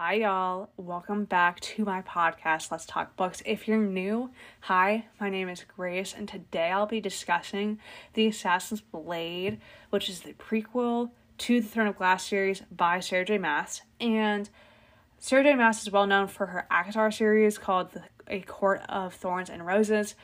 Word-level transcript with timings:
Hi, 0.00 0.12
y'all. 0.12 0.70
Welcome 0.76 1.24
back 1.24 1.58
to 1.58 1.84
my 1.84 2.02
podcast, 2.02 2.70
Let's 2.70 2.86
Talk 2.86 3.16
Books. 3.16 3.42
If 3.44 3.66
you're 3.66 3.78
new, 3.78 4.30
hi, 4.60 5.06
my 5.20 5.28
name 5.28 5.48
is 5.48 5.64
Grace, 5.76 6.14
and 6.16 6.28
today 6.28 6.70
I'll 6.70 6.86
be 6.86 7.00
discussing 7.00 7.80
The 8.12 8.28
Assassin's 8.28 8.80
Blade, 8.80 9.58
which 9.90 10.08
is 10.08 10.20
the 10.20 10.34
prequel 10.34 11.10
to 11.38 11.60
the 11.60 11.66
Throne 11.66 11.88
of 11.88 11.98
Glass 11.98 12.24
series 12.24 12.62
by 12.70 13.00
Sarah 13.00 13.24
J. 13.24 13.38
Maas. 13.38 13.82
And 14.00 14.48
Sarah 15.18 15.42
J. 15.42 15.56
Maas 15.56 15.82
is 15.82 15.90
well 15.90 16.06
known 16.06 16.28
for 16.28 16.46
her 16.46 16.68
ACOTAR 16.70 17.12
series 17.12 17.58
called 17.58 17.90
the, 17.90 18.04
A 18.28 18.42
Court 18.42 18.82
of 18.88 19.14
Thorns 19.14 19.50
and 19.50 19.66
Roses, 19.66 20.14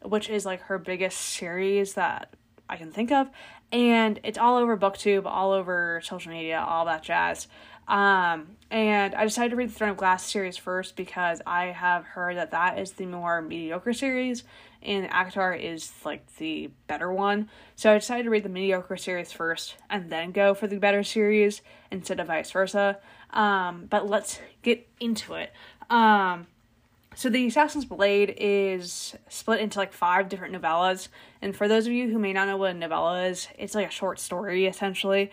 which 0.00 0.30
is 0.30 0.46
like 0.46 0.60
her 0.60 0.78
biggest 0.78 1.18
series 1.18 1.94
that 1.94 2.36
I 2.68 2.76
can 2.76 2.92
think 2.92 3.10
of. 3.10 3.30
And 3.72 4.20
it's 4.22 4.38
all 4.38 4.56
over 4.56 4.76
BookTube, 4.76 5.24
all 5.26 5.50
over 5.50 6.00
social 6.04 6.30
media, 6.30 6.60
all 6.60 6.84
that 6.84 7.02
jazz. 7.02 7.48
Um, 7.86 8.56
and 8.70 9.14
I 9.14 9.24
decided 9.24 9.50
to 9.50 9.56
read 9.56 9.68
the 9.68 9.74
Throne 9.74 9.90
of 9.90 9.96
Glass 9.96 10.24
series 10.24 10.56
first 10.56 10.96
because 10.96 11.40
I 11.46 11.66
have 11.66 12.04
heard 12.04 12.36
that 12.36 12.50
that 12.52 12.78
is 12.78 12.92
the 12.92 13.06
more 13.06 13.42
mediocre 13.42 13.92
series 13.92 14.44
and 14.82 15.08
ACOTAR 15.10 15.54
is 15.60 15.92
like 16.04 16.26
the 16.36 16.70
better 16.86 17.12
one. 17.12 17.48
So 17.76 17.92
I 17.92 17.98
decided 17.98 18.24
to 18.24 18.30
read 18.30 18.42
the 18.42 18.48
mediocre 18.48 18.96
series 18.96 19.32
first 19.32 19.76
and 19.88 20.10
then 20.10 20.32
go 20.32 20.54
for 20.54 20.66
the 20.66 20.78
better 20.78 21.02
series 21.02 21.62
instead 21.90 22.20
of 22.20 22.26
vice 22.26 22.50
versa. 22.50 22.98
Um, 23.30 23.86
but 23.88 24.08
let's 24.08 24.40
get 24.62 24.88
into 25.00 25.34
it. 25.34 25.52
Um, 25.90 26.46
so 27.14 27.28
the 27.28 27.46
Assassin's 27.46 27.84
Blade 27.84 28.34
is 28.38 29.14
split 29.28 29.60
into 29.60 29.78
like 29.78 29.92
five 29.92 30.28
different 30.28 30.54
novellas, 30.54 31.08
and 31.40 31.54
for 31.54 31.68
those 31.68 31.86
of 31.86 31.92
you 31.92 32.10
who 32.10 32.18
may 32.18 32.32
not 32.32 32.48
know 32.48 32.56
what 32.56 32.72
a 32.72 32.74
novella 32.74 33.24
is, 33.26 33.46
it's 33.56 33.74
like 33.74 33.86
a 33.86 33.92
short 33.92 34.18
story 34.18 34.66
essentially, 34.66 35.30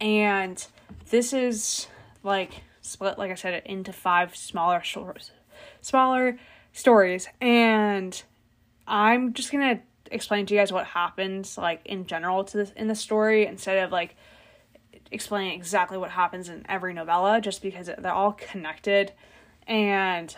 and 0.00 0.64
this 1.10 1.32
is 1.32 1.88
like 2.24 2.62
split 2.80 3.18
like 3.18 3.30
I 3.30 3.34
said 3.34 3.62
into 3.64 3.92
five 3.92 4.34
smaller 4.34 4.82
short, 4.82 5.30
smaller 5.80 6.38
stories, 6.72 7.28
and 7.40 8.20
I'm 8.86 9.32
just 9.32 9.52
gonna 9.52 9.80
explain 10.10 10.46
to 10.46 10.54
you 10.54 10.60
guys 10.60 10.72
what 10.72 10.86
happens 10.86 11.56
like 11.56 11.80
in 11.86 12.06
general 12.06 12.44
to 12.44 12.56
this 12.58 12.72
in 12.72 12.88
the 12.88 12.94
story 12.94 13.46
instead 13.46 13.84
of 13.84 13.92
like 13.92 14.16
explaining 15.10 15.52
exactly 15.52 15.96
what 15.96 16.10
happens 16.10 16.48
in 16.48 16.64
every 16.68 16.92
novella, 16.92 17.40
just 17.40 17.62
because 17.62 17.86
they're 17.86 18.12
all 18.12 18.32
connected 18.32 19.12
and 19.66 20.36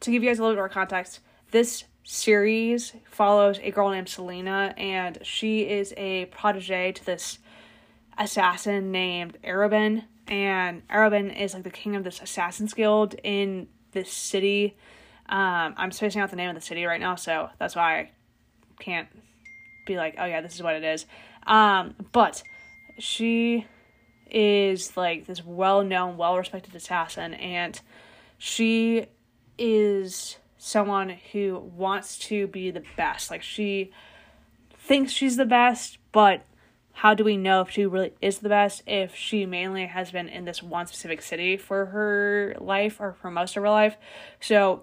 to 0.00 0.10
give 0.10 0.22
you 0.22 0.28
guys 0.28 0.38
a 0.38 0.42
little 0.42 0.56
bit 0.56 0.60
more 0.60 0.68
context, 0.68 1.20
this 1.52 1.84
series 2.04 2.92
follows 3.10 3.58
a 3.62 3.70
girl 3.70 3.90
named 3.90 4.08
Celaena, 4.08 4.78
and 4.78 5.18
she 5.22 5.68
is 5.68 5.94
a 5.96 6.26
protege 6.26 6.92
to 6.92 7.06
this 7.06 7.38
assassin 8.18 8.90
named 8.90 9.38
Arobynn. 9.44 10.04
And 10.32 10.88
Arobynn 10.88 11.38
is 11.38 11.52
like 11.52 11.62
the 11.62 11.70
king 11.70 11.94
of 11.94 12.04
this 12.04 12.22
assassins 12.22 12.72
guild 12.72 13.14
in 13.22 13.68
this 13.92 14.10
city. 14.10 14.78
Um, 15.28 15.74
I'm 15.76 15.92
spacing 15.92 16.22
out 16.22 16.30
the 16.30 16.36
name 16.36 16.48
of 16.48 16.54
the 16.54 16.62
city 16.62 16.86
right 16.86 16.98
now, 16.98 17.16
so 17.16 17.50
that's 17.58 17.76
why 17.76 17.98
I 17.98 18.10
can't 18.80 19.08
be 19.86 19.98
like, 19.98 20.14
oh 20.16 20.24
yeah, 20.24 20.40
this 20.40 20.54
is 20.54 20.62
what 20.62 20.74
it 20.74 20.84
is. 20.84 21.04
Um, 21.46 21.94
but 22.12 22.42
she 22.98 23.66
is 24.30 24.96
like 24.96 25.26
this 25.26 25.44
well 25.44 25.84
known, 25.84 26.16
well 26.16 26.38
respected 26.38 26.74
assassin, 26.74 27.34
and 27.34 27.78
she 28.38 29.04
is 29.58 30.38
someone 30.56 31.18
who 31.32 31.58
wants 31.58 32.16
to 32.20 32.46
be 32.46 32.70
the 32.70 32.84
best. 32.96 33.30
Like 33.30 33.42
she 33.42 33.90
thinks 34.78 35.12
she's 35.12 35.36
the 35.36 35.44
best, 35.44 35.98
but 36.10 36.46
how 36.94 37.14
do 37.14 37.24
we 37.24 37.36
know 37.36 37.62
if 37.62 37.70
she 37.70 37.86
really 37.86 38.12
is 38.20 38.38
the 38.38 38.48
best 38.48 38.82
if 38.86 39.14
she 39.14 39.46
mainly 39.46 39.86
has 39.86 40.10
been 40.10 40.28
in 40.28 40.44
this 40.44 40.62
one 40.62 40.86
specific 40.86 41.22
city 41.22 41.56
for 41.56 41.86
her 41.86 42.54
life 42.60 43.00
or 43.00 43.14
for 43.14 43.30
most 43.30 43.56
of 43.56 43.62
her 43.62 43.70
life? 43.70 43.96
So 44.40 44.82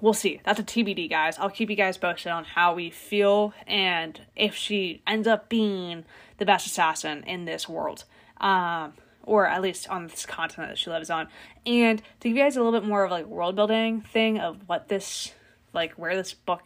we'll 0.00 0.14
see. 0.14 0.40
That's 0.44 0.60
a 0.60 0.64
TBD, 0.64 1.08
guys. 1.08 1.38
I'll 1.38 1.50
keep 1.50 1.70
you 1.70 1.76
guys 1.76 1.96
posted 1.96 2.32
on 2.32 2.44
how 2.44 2.74
we 2.74 2.90
feel 2.90 3.54
and 3.66 4.20
if 4.34 4.54
she 4.54 5.02
ends 5.06 5.28
up 5.28 5.48
being 5.48 6.04
the 6.38 6.44
best 6.44 6.66
assassin 6.66 7.22
in 7.26 7.44
this 7.44 7.68
world. 7.68 8.04
Um, 8.40 8.94
or 9.22 9.46
at 9.46 9.60
least 9.60 9.88
on 9.88 10.06
this 10.06 10.24
continent 10.24 10.70
that 10.70 10.78
she 10.78 10.88
lives 10.88 11.10
on. 11.10 11.28
And 11.66 12.00
to 12.20 12.28
give 12.28 12.36
you 12.36 12.42
guys 12.42 12.56
a 12.56 12.62
little 12.62 12.78
bit 12.78 12.88
more 12.88 13.04
of 13.04 13.10
like 13.10 13.26
world 13.26 13.56
building 13.56 14.00
thing 14.00 14.38
of 14.38 14.60
what 14.68 14.88
this 14.88 15.32
like 15.72 15.92
where 15.94 16.14
this 16.16 16.32
book 16.32 16.62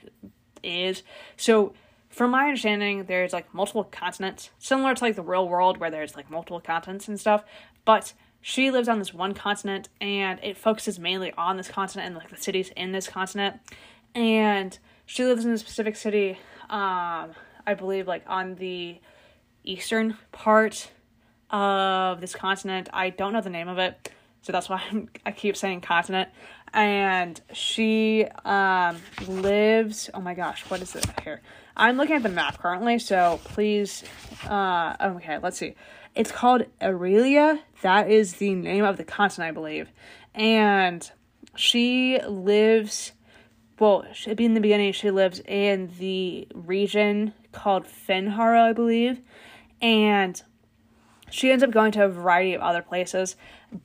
is. 0.63 1.03
So 1.37 1.73
from 2.11 2.33
my 2.33 2.45
understanding, 2.45 3.05
there's 3.05 3.33
like 3.33 3.55
multiple 3.55 3.85
continents, 3.85 4.51
similar 4.59 4.95
to 4.95 5.05
like 5.05 5.15
the 5.15 5.23
real 5.23 5.49
world 5.49 5.79
where 5.79 5.91
there's 5.91 6.17
like 6.17 6.31
multiple 6.31 6.61
continents 6.61 7.09
and 7.09 7.19
stuff. 7.19 7.45
But 7.85 8.13
she 8.41 8.71
lives 8.71 8.89
on 8.89 8.99
this 8.99 9.15
one 9.15 9.33
continent 9.33 9.89
and 10.01 10.41
it 10.43 10.57
focuses 10.57 10.99
mainly 10.99 11.33
on 11.39 11.57
this 11.57 11.69
continent 11.69 12.07
and 12.07 12.17
like 12.17 12.29
the 12.29 12.37
cities 12.37 12.73
in 12.77 12.93
this 12.93 13.07
continent. 13.07 13.61
And 14.15 14.77
she 15.07 15.25
lives 15.25 15.45
in 15.45 15.53
a 15.53 15.59
specific 15.59 15.95
city, 15.95 16.39
um, 16.69 17.31
I 17.67 17.75
believe 17.79 18.09
like 18.09 18.25
on 18.27 18.57
the 18.57 18.99
eastern 19.63 20.17
part 20.33 20.91
of 21.51 22.21
this 22.21 22.35
continent. 22.35 22.89
I 22.93 23.11
don't 23.11 23.33
know 23.33 23.41
the 23.41 23.51
name 23.51 23.69
of 23.69 23.79
it, 23.79 24.11
so 24.43 24.53
that's 24.53 24.69
why 24.69 24.83
I'm, 24.91 25.09
i 25.27 25.33
keep 25.33 25.57
saying 25.57 25.83
continent. 25.83 26.29
And 26.73 27.41
she 27.53 28.25
um, 28.45 28.97
lives. 29.27 30.09
Oh 30.15 30.21
my 30.21 30.35
gosh, 30.35 30.63
what 30.69 30.81
is 30.81 30.95
it 30.95 31.05
here? 31.23 31.41
I'm 31.81 31.97
looking 31.97 32.17
at 32.17 32.23
the 32.23 32.29
map 32.29 32.59
currently, 32.59 32.99
so 32.99 33.41
please. 33.43 34.05
Uh, 34.47 34.95
okay, 35.01 35.39
let's 35.39 35.57
see. 35.57 35.75
It's 36.15 36.31
called 36.31 36.67
Aurelia. 36.83 37.59
That 37.81 38.11
is 38.11 38.35
the 38.35 38.55
name 38.55 38.85
of 38.85 38.99
the 38.99 39.05
continent, 39.05 39.49
I 39.49 39.53
believe. 39.53 39.89
And 40.35 41.11
she 41.57 42.21
lives. 42.21 43.13
Well, 43.79 44.05
be 44.37 44.45
in 44.45 44.53
the 44.53 44.61
beginning. 44.61 44.93
She 44.93 45.11
lives 45.11 45.41
in 45.41 45.91
the 45.99 46.47
region 46.53 47.33
called 47.53 47.87
Fenharrow, 47.87 48.69
I 48.69 48.73
believe, 48.75 49.23
and 49.81 50.41
she 51.31 51.51
ends 51.51 51.65
up 51.65 51.71
going 51.71 51.93
to 51.93 52.05
a 52.05 52.09
variety 52.09 52.53
of 52.53 52.61
other 52.61 52.83
places, 52.83 53.37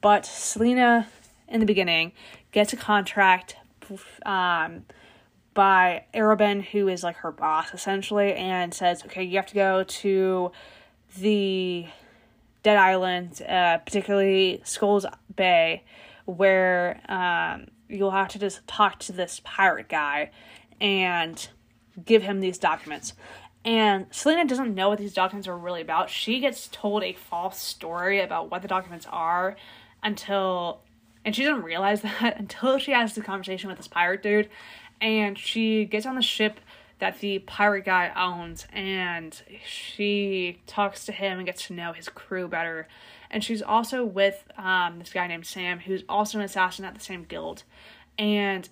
but 0.01 0.23
Celaena, 0.23 1.07
in 1.47 1.61
the 1.61 1.65
beginning, 1.65 2.11
gets 2.51 2.73
a 2.73 2.75
contract 2.75 3.55
um, 4.25 4.83
by 5.55 6.03
Arobynn, 6.13 6.63
who 6.63 6.87
is 6.87 7.03
like 7.03 7.15
her 7.17 7.31
boss 7.31 7.73
essentially, 7.73 8.33
and 8.35 8.71
says, 8.71 9.03
"Okay, 9.05 9.23
you 9.23 9.37
have 9.37 9.47
to 9.47 9.55
go 9.55 9.83
to 9.83 10.51
the 11.17 11.87
Dead 12.61 12.77
Island, 12.77 13.41
uh, 13.41 13.79
particularly 13.79 14.61
Skulls 14.63 15.07
Bay, 15.35 15.83
where 16.25 17.01
um, 17.09 17.67
you'll 17.89 18.11
have 18.11 18.27
to 18.29 18.39
just 18.39 18.67
talk 18.67 18.99
to 18.99 19.11
this 19.11 19.41
pirate 19.43 19.89
guy 19.89 20.29
and 20.79 21.49
give 22.05 22.21
him 22.21 22.41
these 22.41 22.59
documents." 22.59 23.13
And 23.65 24.07
Celaena 24.11 24.47
doesn't 24.47 24.75
know 24.75 24.89
what 24.89 24.99
these 24.99 25.13
documents 25.13 25.47
are 25.47 25.57
really 25.57 25.81
about. 25.81 26.11
She 26.11 26.39
gets 26.39 26.67
told 26.67 27.03
a 27.03 27.13
false 27.13 27.59
story 27.59 28.21
about 28.21 28.51
what 28.51 28.61
the 28.61 28.67
documents 28.67 29.07
are 29.11 29.55
until, 30.03 30.81
and 31.25 31.35
she 31.35 31.43
doesn't 31.43 31.63
realize 31.63 32.01
that 32.03 32.37
until 32.37 32.77
she 32.77 32.91
has 32.91 33.15
the 33.15 33.21
conversation 33.21 33.67
with 33.67 33.77
this 33.77 33.87
pirate 33.87 34.21
dude. 34.21 34.49
And 35.01 35.37
she 35.37 35.85
gets 35.85 36.05
on 36.05 36.15
the 36.15 36.21
ship 36.21 36.59
that 36.99 37.19
the 37.19 37.39
pirate 37.39 37.85
guy 37.85 38.11
owns 38.15 38.65
and 38.71 39.41
she 39.65 40.59
talks 40.65 41.05
to 41.05 41.11
him 41.11 41.37
and 41.37 41.45
gets 41.45 41.67
to 41.67 41.73
know 41.73 41.93
his 41.93 42.07
crew 42.09 42.47
better. 42.47 42.87
And 43.29 43.43
she's 43.43 43.61
also 43.61 44.05
with 44.05 44.43
um, 44.57 44.99
this 44.99 45.11
guy 45.11 45.27
named 45.27 45.45
Sam, 45.45 45.79
who's 45.79 46.03
also 46.07 46.37
an 46.37 46.45
assassin 46.45 46.85
at 46.85 46.93
the 46.93 47.01
same 47.01 47.23
guild. 47.23 47.63
And 48.17 48.69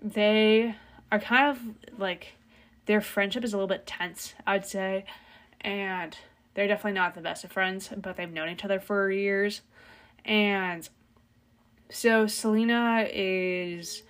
they 0.00 0.76
are 1.10 1.18
kind 1.18 1.50
of 1.50 1.98
like 1.98 2.34
their 2.86 3.00
friendship 3.00 3.44
is 3.44 3.52
a 3.52 3.56
little 3.56 3.68
bit 3.68 3.86
tense, 3.86 4.34
I'd 4.46 4.66
say, 4.66 5.04
and 5.60 6.16
they're 6.54 6.68
definitely 6.68 6.92
not 6.92 7.14
the 7.14 7.20
best 7.20 7.44
of 7.44 7.52
friends, 7.52 7.90
but 7.96 8.16
they've 8.16 8.32
known 8.32 8.48
each 8.48 8.64
other 8.64 8.80
for 8.80 9.10
years. 9.10 9.62
And 10.24 10.88
so 11.90 12.26
Celaena 12.26 13.10
is 13.12 14.02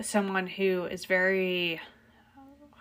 someone 0.00 0.46
who 0.46 0.84
is 0.84 1.04
very 1.04 1.80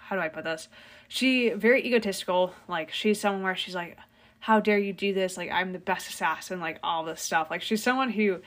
how 0.08 0.16
do 0.16 0.22
I 0.22 0.30
put 0.30 0.46
this? 0.46 0.70
She 1.10 1.50
very 1.50 1.86
egotistical. 1.86 2.54
Like 2.68 2.92
she's 2.92 3.20
someone 3.20 3.44
where 3.44 3.56
she's 3.56 3.76
like, 3.76 3.98
How 4.40 4.60
dare 4.60 4.78
you 4.78 4.94
do 4.94 5.14
this? 5.14 5.36
Like 5.38 5.52
I'm 5.52 5.74
the 5.74 5.80
best 5.80 6.10
assassin, 6.10 6.60
like 6.60 6.80
all 6.84 7.04
this 7.04 7.22
stuff. 7.22 7.48
Like 7.52 7.62
she's 7.62 7.84
someone 7.84 8.10
who 8.10 8.42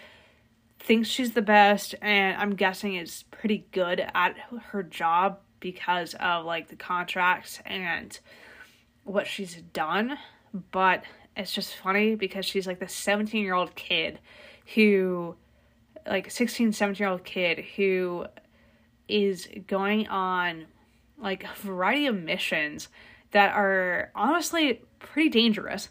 thinks 0.79 1.09
she's 1.09 1.33
the 1.33 1.43
best 1.43 1.95
and 2.01 2.37
I'm 2.39 2.55
guessing 2.55 2.97
is 2.97 3.25
pretty 3.31 3.67
good 3.73 4.01
at 4.15 4.37
her 4.71 4.83
job 4.83 5.39
because 5.61 6.15
of 6.15 6.47
like 6.47 6.69
the 6.69 6.77
contracts 6.77 7.61
and 7.67 8.19
what 9.05 9.27
she's 9.27 9.57
done, 9.75 10.17
but 10.73 11.05
it's 11.37 11.53
just 11.53 11.77
funny 11.77 12.15
because 12.15 12.47
she's 12.47 12.67
like 12.67 12.81
the 12.81 12.89
17 12.89 13.43
year 13.43 13.55
old 13.55 13.75
kid 13.75 14.19
who 14.75 15.37
like 16.07 16.31
16 16.31 16.73
17 16.73 17.03
year 17.03 17.11
old 17.11 17.25
kid 17.25 17.65
who 17.77 18.25
is 19.11 19.49
going 19.67 20.09
on 20.09 20.67
like 21.19 21.45
a 21.45 21.55
variety 21.61 22.07
of 22.07 22.15
missions 22.15 22.89
that 23.33 23.55
are 23.55 24.11
honestly 24.15 24.81
pretty 24.99 25.29
dangerous 25.29 25.91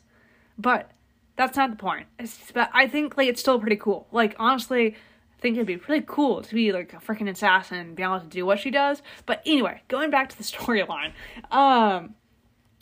but 0.57 0.91
That's 1.37 1.55
not 1.55 1.71
the 1.71 1.77
point. 1.77 2.07
It's, 2.19 2.51
but 2.51 2.69
I 2.73 2.87
think 2.87 3.15
like 3.15 3.29
it's 3.29 3.39
still 3.39 3.59
pretty 3.59 3.77
cool. 3.77 4.07
Like 4.11 4.35
honestly, 4.37 4.93
I 4.93 5.41
think 5.41 5.55
it'd 5.55 5.65
be 5.65 5.77
pretty 5.77 6.05
cool 6.05 6.41
to 6.41 6.53
be 6.53 6.73
like 6.73 6.93
a 6.93 6.97
freaking 6.97 7.29
assassin 7.29 7.77
and 7.77 7.95
be 7.95 8.03
able 8.03 8.19
to 8.19 8.27
do 8.27 8.45
what 8.45 8.59
she 8.59 8.71
does. 8.71 9.01
But 9.25 9.41
anyway, 9.45 9.81
going 9.87 10.09
back 10.09 10.27
to 10.29 10.37
the 10.37 10.43
storyline. 10.55 11.13
Um 11.49 12.15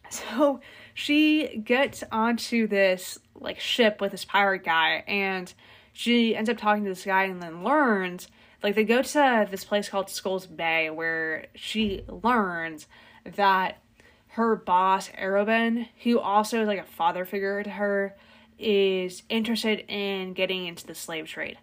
so 0.10 0.62
she 0.94 1.58
gets 1.58 2.04
onto 2.12 2.66
this 2.66 3.20
like 3.36 3.60
ship 3.60 4.02
with 4.02 4.12
this 4.12 4.26
pirate 4.26 4.64
guy 4.64 5.04
and 5.08 5.54
she 5.94 6.36
ends 6.36 6.50
up 6.50 6.58
talking 6.58 6.84
to 6.86 6.90
this 6.90 7.06
guy 7.06 7.26
and 7.26 7.42
then 7.42 7.64
learns 7.64 8.28
like 8.64 8.76
they 8.76 8.84
go 8.84 9.02
to 9.02 9.48
this 9.50 9.64
place 9.64 9.90
called 9.90 10.10
Skulls 10.10 10.48
Bay 10.48 10.90
where 10.90 11.48
she 11.56 12.04
learns 12.08 12.88
that 13.36 13.80
her 14.30 14.56
boss 14.56 15.10
Arobynn, 15.10 15.88
who 16.04 16.20
also 16.20 16.62
is 16.62 16.68
like 16.68 16.80
a 16.80 16.84
father 16.86 17.26
figure 17.26 17.64
to 17.64 17.70
her, 17.70 18.16
is 18.60 19.24
interested 19.30 19.80
in 19.88 20.34
getting 20.34 20.68
into 20.68 20.86
the 20.86 20.96
slave 20.96 21.28
trade. 21.28 21.58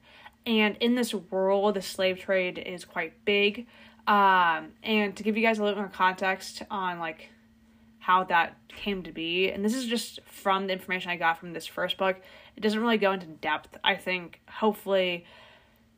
And 0.46 0.76
in 0.78 0.94
this 0.94 1.14
world, 1.14 1.74
the 1.74 1.82
slave 1.82 2.18
trade 2.18 2.58
is 2.58 2.84
quite 2.84 3.24
big. 3.24 3.66
Um, 4.06 4.72
and 4.82 5.16
to 5.16 5.22
give 5.22 5.36
you 5.36 5.42
guys 5.42 5.58
a 5.58 5.64
little 5.64 5.78
more 5.78 5.88
context 5.88 6.62
on 6.70 6.98
like 6.98 7.30
how 8.00 8.24
that 8.24 8.58
came 8.68 9.02
to 9.04 9.12
be, 9.12 9.50
and 9.50 9.64
this 9.64 9.74
is 9.74 9.86
just 9.86 10.20
from 10.26 10.66
the 10.66 10.74
information 10.74 11.10
I 11.10 11.16
got 11.16 11.38
from 11.38 11.52
this 11.54 11.66
first 11.66 11.96
book, 11.96 12.20
it 12.56 12.60
doesn't 12.60 12.80
really 12.80 12.98
go 12.98 13.12
into 13.12 13.26
depth. 13.26 13.78
I 13.82 13.94
think 13.94 14.40
hopefully 14.48 15.24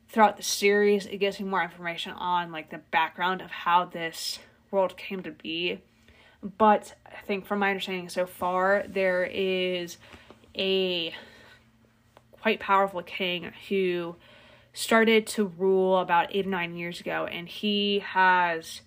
throughout 0.09 0.37
the 0.37 0.43
series 0.43 1.05
it 1.05 1.17
gives 1.17 1.39
me 1.39 1.45
more 1.45 1.63
information 1.63 2.13
on 2.13 2.51
like 2.51 2.69
the 2.69 2.77
background 2.77 3.41
of 3.41 3.51
how 3.51 3.85
this 3.85 4.39
world 4.71 4.97
came 4.97 5.23
to 5.23 5.31
be. 5.31 5.81
But 6.57 6.95
I 7.05 7.21
think 7.25 7.45
from 7.45 7.59
my 7.59 7.69
understanding 7.69 8.09
so 8.09 8.25
far, 8.25 8.85
there 8.87 9.25
is 9.25 9.97
a 10.55 11.13
quite 12.31 12.59
powerful 12.59 13.01
king 13.01 13.51
who 13.67 14.15
started 14.73 15.25
to 15.25 15.45
rule 15.57 15.99
about 15.99 16.35
eight 16.35 16.45
or 16.45 16.49
nine 16.49 16.75
years 16.75 16.99
ago, 16.99 17.25
and 17.25 17.49
he 17.49 17.99
has 17.99 18.81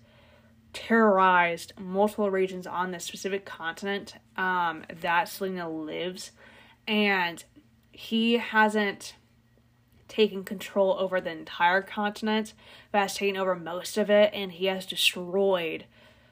terrorized 0.73 1.73
multiple 1.77 2.31
regions 2.31 2.65
on 2.65 2.91
this 2.91 3.03
specific 3.03 3.45
continent 3.45 4.15
um, 4.37 4.83
that 5.01 5.27
Celaena 5.27 5.69
lives, 5.85 6.31
and 6.87 7.43
he 7.91 8.37
hasn't 8.37 9.15
taken 10.11 10.43
control 10.43 10.97
over 10.99 11.21
the 11.21 11.31
entire 11.31 11.81
continent, 11.81 12.53
but 12.91 12.99
has 12.99 13.15
taken 13.15 13.37
over 13.37 13.55
most 13.55 13.97
of 13.97 14.09
it, 14.09 14.33
and 14.33 14.51
he 14.51 14.65
has 14.65 14.85
destroyed 14.85 15.85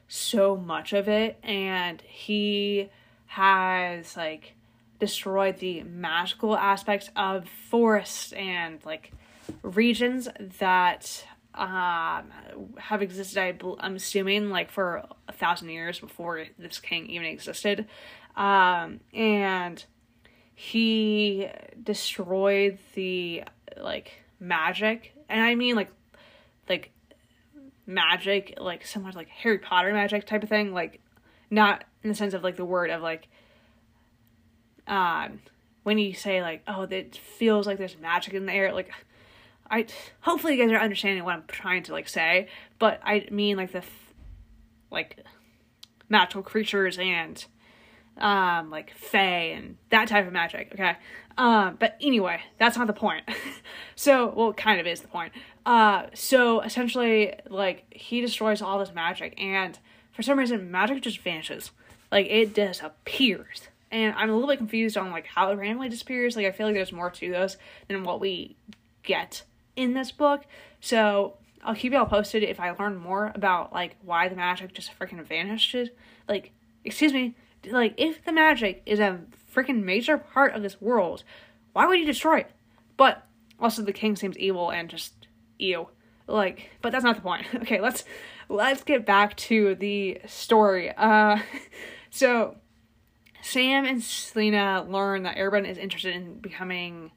so 0.06 0.54
much 0.54 0.92
of 0.92 1.08
it, 1.08 1.38
and 1.42 2.02
he 2.02 2.90
has 3.26 4.16
like 4.18 4.54
destroyed 4.98 5.58
the 5.58 5.82
magical 5.84 6.54
aspects 6.54 7.08
of 7.16 7.48
forests 7.70 8.32
and 8.32 8.84
like 8.84 9.12
regions 9.62 10.28
that 10.58 11.24
um, 11.54 12.30
have 12.76 13.00
existed. 13.00 13.38
I, 13.40 13.54
I'm 13.80 13.96
assuming 13.96 14.50
like 14.50 14.70
for 14.70 15.06
a 15.26 15.32
thousand 15.32 15.70
years 15.70 15.98
before 15.98 16.44
this 16.58 16.78
king 16.78 17.06
even 17.06 17.26
existed, 17.26 17.86
um, 18.36 19.00
and 19.14 19.82
he 20.54 21.48
destroyed 21.82 22.78
the 22.94 23.44
like 23.76 24.12
magic, 24.38 25.14
and 25.28 25.40
I 25.40 25.54
mean 25.54 25.76
like 25.76 25.90
like 26.68 26.92
magic, 27.86 28.54
like 28.58 28.86
somewhat 28.86 29.14
like 29.14 29.28
Harry 29.28 29.58
Potter 29.58 29.92
magic 29.92 30.26
type 30.26 30.42
of 30.42 30.48
thing, 30.48 30.72
like 30.72 31.00
not 31.50 31.84
in 32.02 32.10
the 32.10 32.16
sense 32.16 32.34
of 32.34 32.42
like 32.42 32.56
the 32.56 32.64
word 32.64 32.90
of 32.90 33.02
like 33.02 33.28
um 34.86 35.40
when 35.82 35.98
you 35.98 36.14
say 36.14 36.40
like 36.42 36.62
oh 36.66 36.82
it 36.82 37.16
feels 37.16 37.66
like 37.66 37.78
there's 37.78 37.96
magic 37.98 38.34
in 38.34 38.46
the 38.46 38.52
air 38.52 38.72
like 38.72 38.90
I 39.70 39.86
hopefully 40.20 40.56
you 40.56 40.62
guys 40.64 40.72
are 40.72 40.82
understanding 40.82 41.24
what 41.24 41.34
I'm 41.34 41.44
trying 41.46 41.84
to 41.84 41.92
like 41.92 42.08
say, 42.08 42.48
but 42.78 43.00
I 43.04 43.28
mean 43.30 43.56
like 43.56 43.72
the 43.72 43.84
like 44.90 45.18
magical 46.08 46.42
creatures 46.42 46.98
and 46.98 47.44
um 48.18 48.70
like 48.70 48.92
fae 48.96 49.52
and 49.54 49.76
that 49.90 50.08
type 50.08 50.26
of 50.26 50.32
magic, 50.32 50.72
okay? 50.74 50.96
Um 51.40 51.76
but 51.80 51.96
anyway, 52.02 52.42
that's 52.58 52.76
not 52.76 52.86
the 52.86 52.92
point. 52.92 53.24
so, 53.96 54.32
well 54.36 54.52
kind 54.52 54.78
of 54.78 54.86
is 54.86 55.00
the 55.00 55.08
point. 55.08 55.32
Uh 55.64 56.06
so 56.14 56.60
essentially 56.60 57.34
like 57.48 57.86
he 57.90 58.20
destroys 58.20 58.60
all 58.60 58.78
this 58.78 58.92
magic 58.94 59.34
and 59.40 59.78
for 60.12 60.22
some 60.22 60.38
reason 60.38 60.70
magic 60.70 61.02
just 61.02 61.18
vanishes. 61.20 61.70
Like 62.12 62.26
it 62.26 62.52
disappears. 62.52 63.68
And 63.90 64.14
I'm 64.14 64.28
a 64.28 64.34
little 64.34 64.48
bit 64.48 64.58
confused 64.58 64.98
on 64.98 65.10
like 65.10 65.26
how 65.26 65.50
it 65.50 65.56
randomly 65.56 65.88
disappears. 65.88 66.36
Like 66.36 66.46
I 66.46 66.52
feel 66.52 66.66
like 66.66 66.74
there's 66.74 66.92
more 66.92 67.10
to 67.10 67.30
those 67.30 67.56
than 67.88 68.04
what 68.04 68.20
we 68.20 68.56
get 69.02 69.42
in 69.76 69.94
this 69.94 70.12
book. 70.12 70.44
So 70.80 71.38
I'll 71.64 71.74
keep 71.74 71.92
y'all 71.92 72.04
posted 72.04 72.42
if 72.42 72.60
I 72.60 72.70
learn 72.72 72.96
more 72.96 73.32
about 73.34 73.72
like 73.72 73.96
why 74.02 74.28
the 74.28 74.36
magic 74.36 74.74
just 74.74 74.96
freaking 74.98 75.24
vanishes. 75.26 75.88
Like, 76.28 76.52
excuse 76.84 77.14
me, 77.14 77.34
like 77.68 77.94
if 77.96 78.24
the 78.24 78.32
magic 78.32 78.82
is 78.86 79.00
a 79.00 79.20
freaking 79.54 79.82
major 79.82 80.18
part 80.18 80.54
of 80.54 80.62
this 80.62 80.80
world, 80.80 81.24
why 81.72 81.86
would 81.86 81.98
you 81.98 82.06
destroy 82.06 82.38
it? 82.38 82.50
But 82.96 83.26
also 83.58 83.82
the 83.82 83.92
king 83.92 84.16
seems 84.16 84.38
evil 84.38 84.70
and 84.70 84.88
just 84.88 85.26
ew. 85.58 85.88
Like, 86.26 86.70
but 86.80 86.92
that's 86.92 87.04
not 87.04 87.16
the 87.16 87.22
point. 87.22 87.46
Okay, 87.56 87.80
let's 87.80 88.04
let's 88.48 88.82
get 88.82 89.04
back 89.04 89.36
to 89.36 89.74
the 89.74 90.20
story. 90.26 90.90
Uh 90.96 91.38
so 92.10 92.56
Sam 93.42 93.84
and 93.84 94.00
Celaena 94.00 94.88
learn 94.90 95.22
that 95.22 95.36
Arobynn 95.36 95.68
is 95.68 95.78
interested 95.78 96.14
in 96.14 96.40
becoming 96.40 97.10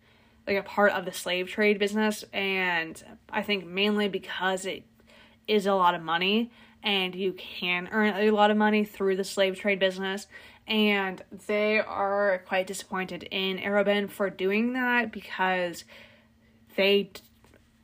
like 0.48 0.58
a 0.58 0.64
part 0.64 0.92
of 0.92 1.06
the 1.06 1.14
slave 1.14 1.50
trade 1.50 1.80
business 1.80 2.26
and 2.34 3.02
I 3.30 3.42
think 3.44 3.66
mainly 3.66 4.10
because 4.10 4.66
it 4.66 4.84
is 5.48 5.66
a 5.66 5.74
lot 5.74 5.96
of 5.96 6.02
money 6.02 6.52
and 6.84 7.16
you 7.16 7.34
can 7.34 7.88
earn 7.92 8.14
a 8.16 8.32
lot 8.32 8.52
of 8.52 8.58
money 8.58 8.84
through 8.84 9.16
the 9.16 9.24
slave 9.24 9.58
trade 9.58 9.80
business. 9.80 10.28
And 10.68 11.22
they 11.48 11.80
are 11.80 12.44
quite 12.48 12.68
disappointed 12.68 13.24
in 13.32 13.58
Arobynn 13.58 14.10
for 14.10 14.30
doing 14.30 14.74
that 14.74 15.12
because 15.12 15.84
they 16.76 17.12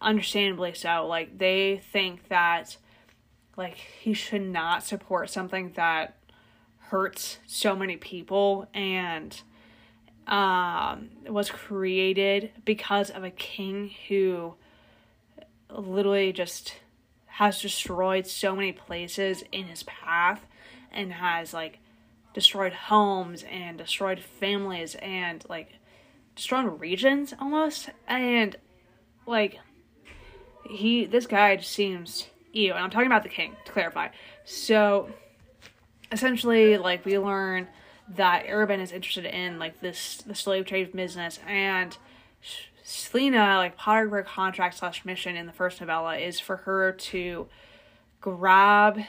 understandably 0.01 0.73
so. 0.73 1.07
Like 1.07 1.37
they 1.37 1.81
think 1.91 2.27
that 2.27 2.77
like 3.57 3.75
he 3.75 4.13
should 4.13 4.41
not 4.41 4.83
support 4.83 5.29
something 5.29 5.73
that 5.75 6.17
hurts 6.77 7.39
so 7.45 7.75
many 7.75 7.97
people 7.97 8.67
and 8.73 9.41
um, 10.27 11.09
was 11.27 11.49
created 11.49 12.51
because 12.63 13.09
of 13.09 13.23
a 13.23 13.29
king 13.29 13.91
who 14.07 14.53
literally 15.69 16.31
just 16.31 16.75
has 17.29 17.61
destroyed 17.61 18.27
so 18.27 18.55
many 18.55 18.71
places 18.71 19.43
in 19.51 19.65
his 19.65 19.83
path 19.83 20.45
and 20.91 21.13
has 21.13 21.53
like 21.53 21.79
destroyed 22.33 22.73
homes 22.73 23.43
and 23.49 23.77
destroyed 23.77 24.19
families 24.19 24.95
and 24.95 25.45
like 25.49 25.73
destroyed 26.35 26.79
regions 26.79 27.33
almost. 27.39 27.89
And 28.07 28.55
like 29.25 29.59
he 30.69 31.05
this 31.05 31.25
guy 31.25 31.55
just 31.55 31.71
seems 31.71 32.27
ew 32.53 32.73
and 32.73 32.83
i'm 32.83 32.89
talking 32.91 33.07
about 33.07 33.23
the 33.23 33.29
king 33.29 33.55
to 33.65 33.71
clarify. 33.71 34.07
So 34.45 35.09
essentially 36.11 36.77
like 36.77 37.05
we 37.05 37.17
learn 37.17 37.67
that 38.15 38.45
Arobynn 38.45 38.79
is 38.81 38.91
interested 38.91 39.25
in 39.25 39.59
like 39.59 39.81
this 39.81 40.17
the 40.25 40.35
slave 40.35 40.65
trade 40.65 40.91
business 40.93 41.39
and 41.47 41.95
Celaena 42.89 43.57
like 43.57 43.77
part 43.77 44.07
of 44.07 44.11
her 44.11 44.23
contract 44.23 44.75
slash 44.75 45.05
mission 45.05 45.35
in 45.35 45.45
the 45.45 45.53
first 45.53 45.79
novella 45.79 46.17
is 46.17 46.39
for 46.39 46.57
her 46.57 46.93
to 46.93 47.47
grab 48.19 48.99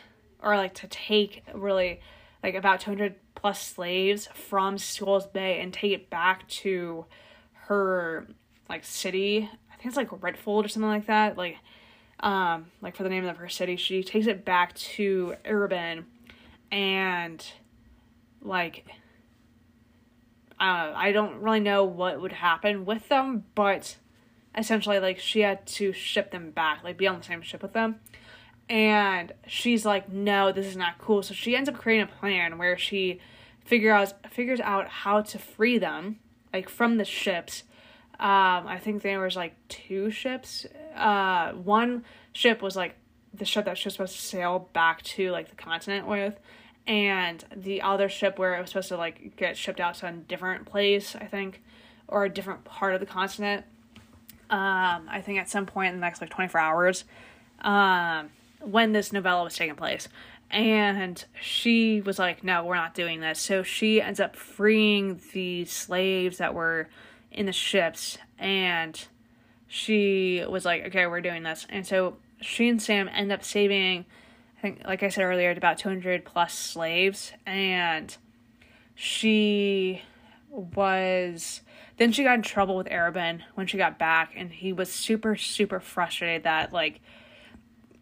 or 0.42 0.58
like 0.58 0.74
to 0.74 0.86
take 0.86 1.42
really 1.54 2.00
like 2.42 2.54
about 2.54 2.80
200 2.80 3.14
plus 3.34 3.66
slaves 3.66 4.28
from 4.34 4.76
Skulls 4.76 5.26
Bay 5.26 5.60
and 5.60 5.72
take 5.72 5.92
it 5.92 6.10
back 6.10 6.46
to 6.48 7.06
her 7.54 8.26
like 8.68 8.84
city. 8.84 9.48
I 9.72 9.76
think 9.76 9.86
it's 9.86 9.96
like 9.96 10.10
Redfold 10.10 10.66
or 10.66 10.68
something 10.68 10.90
like 10.90 11.06
that. 11.06 11.38
Like 11.38 11.56
um 12.20 12.66
like 12.82 12.96
for 12.96 13.02
the 13.02 13.08
name 13.08 13.24
of 13.24 13.38
her 13.38 13.48
city, 13.48 13.76
she 13.76 14.02
takes 14.02 14.26
it 14.26 14.44
back 14.44 14.74
to 14.74 15.36
Arobynn 15.46 16.04
and 16.70 17.42
like 18.42 18.84
Don't 20.60 20.94
I 20.94 21.12
don't 21.12 21.40
really 21.40 21.60
know 21.60 21.84
what 21.84 22.20
would 22.20 22.32
happen 22.32 22.84
with 22.84 23.08
them, 23.08 23.44
but 23.54 23.96
essentially 24.56 24.98
like 24.98 25.18
she 25.18 25.40
had 25.40 25.66
to 25.66 25.92
ship 25.92 26.30
them 26.30 26.50
back, 26.50 26.84
like 26.84 26.96
be 26.96 27.06
on 27.06 27.18
the 27.18 27.24
same 27.24 27.42
ship 27.42 27.62
with 27.62 27.72
them. 27.72 27.96
And 28.68 29.32
she's 29.46 29.84
like, 29.84 30.08
no, 30.08 30.52
this 30.52 30.66
is 30.66 30.76
not 30.76 30.98
cool. 30.98 31.22
So 31.24 31.34
she 31.34 31.56
ends 31.56 31.68
up 31.68 31.76
creating 31.76 32.04
a 32.04 32.18
plan 32.20 32.56
where 32.56 32.78
she 32.78 33.20
figure 33.64 33.92
out 33.92 34.14
figures 34.30 34.60
out 34.60 34.88
how 34.88 35.22
to 35.22 35.38
free 35.38 35.78
them, 35.78 36.20
like 36.52 36.68
from 36.68 36.96
the 36.96 37.04
ships. 37.04 37.64
Um, 38.18 38.66
I 38.66 38.78
think 38.78 39.02
there 39.02 39.20
was 39.20 39.34
like 39.34 39.54
two 39.68 40.10
ships. 40.10 40.66
Uh, 40.94 41.52
one 41.52 42.04
ship 42.32 42.62
was 42.62 42.76
like 42.76 42.94
the 43.32 43.44
ship 43.44 43.64
that 43.64 43.78
she 43.78 43.86
was 43.86 43.94
supposed 43.94 44.14
to 44.16 44.22
sail 44.22 44.68
back 44.72 45.02
to 45.02 45.30
like 45.30 45.48
the 45.48 45.56
continent 45.56 46.06
with, 46.06 46.38
and 46.86 47.44
the 47.54 47.82
other 47.82 48.08
ship 48.08 48.38
where 48.38 48.56
it 48.56 48.60
was 48.60 48.70
supposed 48.70 48.88
to 48.88 48.96
like 48.96 49.36
get 49.36 49.56
shipped 49.56 49.80
out 49.80 49.94
to 49.96 50.08
a 50.08 50.12
different 50.12 50.66
place, 50.66 51.14
I 51.14 51.26
think, 51.26 51.62
or 52.08 52.24
a 52.24 52.28
different 52.28 52.64
part 52.64 52.94
of 52.94 53.00
the 53.00 53.06
continent. 53.06 53.64
Um, 54.50 55.06
I 55.08 55.22
think 55.24 55.38
at 55.38 55.48
some 55.48 55.66
point 55.66 55.90
in 55.90 55.94
the 55.96 56.00
next 56.00 56.20
like 56.20 56.30
24 56.30 56.60
hours, 56.60 57.04
um, 57.60 58.30
when 58.60 58.92
this 58.92 59.12
novella 59.12 59.44
was 59.44 59.54
taking 59.54 59.76
place. 59.76 60.08
And 60.50 61.24
she 61.40 62.00
was 62.00 62.18
like, 62.18 62.42
no, 62.42 62.64
we're 62.64 62.74
not 62.74 62.94
doing 62.94 63.20
this. 63.20 63.38
So 63.38 63.62
she 63.62 64.02
ends 64.02 64.18
up 64.18 64.34
freeing 64.34 65.20
the 65.32 65.64
slaves 65.66 66.38
that 66.38 66.54
were 66.54 66.88
in 67.30 67.46
the 67.46 67.52
ships. 67.52 68.18
And 68.38 69.00
she 69.68 70.44
was 70.48 70.64
like, 70.64 70.86
okay, 70.86 71.06
we're 71.06 71.20
doing 71.20 71.44
this. 71.44 71.66
And 71.70 71.86
so 71.86 72.16
she 72.40 72.68
and 72.68 72.82
Sam 72.82 73.08
end 73.08 73.30
up 73.30 73.44
saving, 73.44 74.06
Think, 74.60 74.82
like 74.86 75.02
I 75.02 75.08
said 75.08 75.22
earlier, 75.22 75.50
about 75.50 75.78
200 75.78 76.24
plus 76.24 76.52
slaves. 76.52 77.32
And 77.46 78.16
she 78.94 80.02
was. 80.48 81.62
Then 81.96 82.12
she 82.12 82.24
got 82.24 82.34
in 82.34 82.42
trouble 82.42 82.76
with 82.76 82.88
Arobynn 82.88 83.40
when 83.54 83.66
she 83.66 83.76
got 83.78 83.98
back. 83.98 84.32
And 84.36 84.50
he 84.50 84.72
was 84.72 84.92
super, 84.92 85.36
super 85.36 85.80
frustrated 85.80 86.44
that, 86.44 86.72
like, 86.72 87.00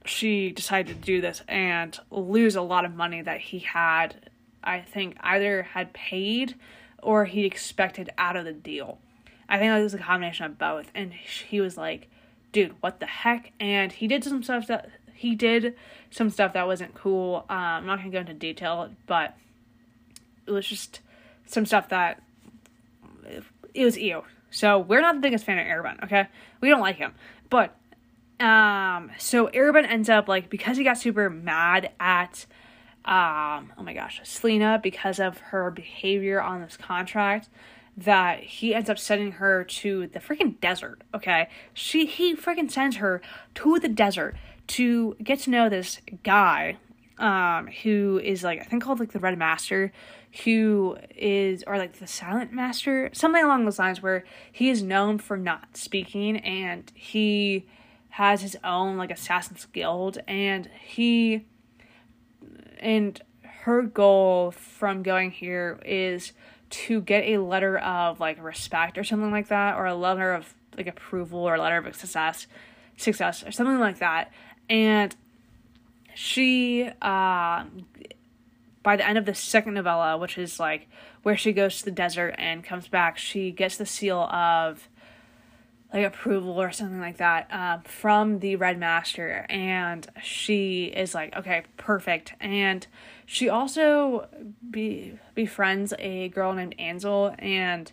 she 0.05 0.51
decided 0.51 0.97
to 0.97 1.07
do 1.07 1.21
this 1.21 1.43
and 1.47 1.99
lose 2.11 2.57
a 2.57 2.63
lot 2.63 2.85
of 2.85 2.95
money 2.95 3.23
that 3.23 3.41
he 3.41 3.59
had, 3.59 4.31
I 4.65 4.81
think, 4.81 5.17
either 5.21 5.63
had 5.63 5.93
paid 5.93 6.55
or 7.03 7.27
he 7.27 7.45
expected 7.45 8.11
out 8.19 8.37
of 8.37 8.45
the 8.45 8.53
deal. 8.53 8.99
I 9.49 9.59
think 9.59 9.71
it 9.71 9.83
was 9.83 9.95
a 9.95 9.99
combination 9.99 10.47
of 10.47 10.59
both. 10.59 10.91
And 10.95 11.13
he 11.13 11.61
was 11.61 11.77
like, 11.77 12.09
dude, 12.53 12.75
what 12.81 13.01
the 13.01 13.07
heck? 13.07 13.53
And 13.61 13.93
he 13.93 14.09
did 14.09 14.25
some 14.25 14.43
stuff 14.43 14.67
that 14.69 14.91
he 15.19 15.35
did 15.35 15.75
some 16.11 16.31
stuff 16.31 16.53
that 16.53 16.67
wasn't 16.67 16.95
cool. 16.95 17.45
Um, 17.49 17.57
I'm 17.59 17.87
not 17.87 17.99
gonna 17.99 18.11
go 18.11 18.21
into 18.21 18.35
detail, 18.35 18.91
but 19.07 19.37
it 20.47 20.53
was 20.53 20.67
just 20.67 21.01
some 21.47 21.67
stuff 21.67 21.89
that 21.89 22.23
it 23.75 23.85
was 23.85 23.99
ew. 23.99 24.23
So 24.51 24.79
we're 24.79 25.01
not 25.01 25.17
the 25.17 25.21
biggest 25.21 25.45
fan 25.45 25.59
of 25.59 25.67
Arobynn, 25.67 26.05
okay? 26.05 26.29
We 26.61 26.69
don't 26.69 26.81
like 26.81 26.97
him. 26.97 27.15
But 27.51 27.77
um, 28.41 29.11
so 29.19 29.49
Arobynn 29.49 29.91
ends 29.91 30.09
up 30.09 30.29
like 30.29 30.49
because 30.49 30.77
he 30.77 30.85
got 30.85 30.99
super 30.99 31.29
mad 31.29 31.91
at 31.99 32.47
um, 33.05 33.73
oh 33.77 33.83
my 33.83 33.95
gosh, 33.95 34.21
Celaena 34.23 34.81
because 34.81 35.19
of 35.19 35.39
her 35.39 35.71
behavior 35.71 36.41
on 36.41 36.61
this 36.61 36.77
contract 36.77 37.49
that 37.97 38.41
he 38.41 38.75
ends 38.75 38.89
up 38.89 38.99
sending 38.99 39.33
her 39.33 39.65
to 39.65 40.07
the 40.09 40.21
freaking 40.21 40.61
desert, 40.61 41.03
okay? 41.13 41.49
She 41.75 42.07
he 42.07 42.37
freaking 42.37 42.71
sends 42.71 42.97
her 42.97 43.21
to 43.57 43.79
the 43.81 43.89
desert 43.89 44.37
to 44.69 45.17
get 45.23 45.41
to 45.41 45.51
know 45.51 45.69
this 45.69 46.01
guy 46.23 46.77
um 47.19 47.67
who 47.83 48.21
is 48.23 48.45
like 48.45 48.61
I 48.61 48.65
think 48.65 48.83
called 48.83 49.01
like 49.01 49.13
the 49.13 49.19
Red 49.19 49.37
Master 49.39 49.93
who 50.45 50.99
is 51.17 51.65
or 51.67 51.79
like 51.79 51.95
the 51.99 52.07
Silent 52.07 52.53
Master, 52.53 53.11
something 53.13 53.43
along 53.43 53.65
those 53.65 53.79
lines 53.79 54.03
where 54.03 54.25
he 54.53 54.69
is 54.69 54.83
known 54.83 55.19
for 55.19 55.37
not 55.37 55.77
speaking 55.77 56.39
and 56.39 56.91
he 56.95 57.67
has 58.11 58.43
his 58.43 58.57
own 58.65 58.97
like 58.97 59.11
assassin's 59.11 59.67
guild 59.67 60.19
and 60.27 60.69
he 60.81 61.47
and 62.79 63.21
her 63.43 63.83
goal 63.83 64.51
from 64.51 65.03
going 65.03 65.31
here 65.31 65.81
is 65.85 66.33
to 66.71 67.01
get 67.01 67.25
a 67.25 67.39
letter 67.39 67.79
of 67.79 68.21
like 68.21 68.43
respect 68.43 68.99
or 68.99 69.05
something 69.05 69.31
like 69.31 69.49
that 69.49 69.77
or 69.77 69.87
a 69.87 69.95
letter 69.95 70.33
of 70.33 70.55
like 70.77 70.87
approval 70.87 71.41
or 71.41 71.55
a 71.55 71.61
letter 71.61 71.79
of 71.79 71.97
success 71.97 72.47
success 72.97 73.45
or 73.45 73.51
something 73.51 73.79
like 73.79 73.99
that 73.99 74.33
and 74.69 75.15
she 76.15 76.91
uh 77.03 77.65
by 78.83 78.97
the 78.97 79.07
end 79.07 79.19
of 79.19 79.25
the 79.25 79.35
second 79.35 79.75
novella 79.75 80.17
which 80.17 80.39
is 80.39 80.59
like 80.59 80.89
where 81.23 81.37
she 81.37 81.53
goes 81.53 81.79
to 81.79 81.85
the 81.85 81.91
desert 81.91 82.35
and 82.39 82.65
comes 82.65 82.89
back 82.89 83.19
she 83.19 83.51
gets 83.51 83.77
the 83.77 83.87
seal 83.87 84.19
of 84.19 84.89
like 85.93 86.05
approval 86.05 86.61
or 86.61 86.71
something 86.71 87.01
like 87.01 87.17
that 87.17 87.49
uh, 87.51 87.79
from 87.85 88.41
the 88.41 88.57
red 88.57 88.79
master. 88.79 89.47
And 89.49 90.07
she 90.23 90.85
is 90.85 91.15
like 91.15 91.37
okay 91.37 91.63
perfect. 91.77 92.35
And 92.41 92.87
she 93.25 93.49
also 93.49 94.29
be 94.71 95.19
befriends 95.35 95.95
a 95.99 96.29
girl 96.29 96.53
named 96.53 96.75
ansel 96.79 97.35
and 97.39 97.91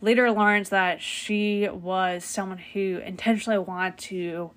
later 0.00 0.30
learns 0.30 0.70
that 0.70 1.02
she 1.02 1.68
was 1.68 2.24
someone 2.24 2.58
who 2.58 3.00
intentionally 3.04 3.58
wanted 3.58 3.98
to 3.98 4.50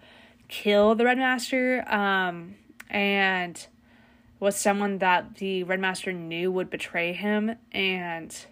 kill 0.50 0.96
the 0.96 1.06
red 1.06 1.18
master 1.18 1.88
um, 1.88 2.56
and 2.90 3.68
was 4.40 4.56
someone 4.56 4.98
that 4.98 5.36
the 5.36 5.64
red 5.64 5.80
master 5.80 6.12
knew 6.12 6.52
would 6.52 6.70
betray 6.70 7.14
him 7.14 7.56
and 7.72 8.46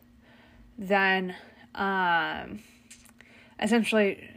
then 0.78 1.36
um 1.74 2.60
essentially 3.60 4.30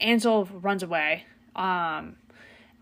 Ansel 0.00 0.46
runs 0.46 0.82
away. 0.82 1.24
Um, 1.54 2.16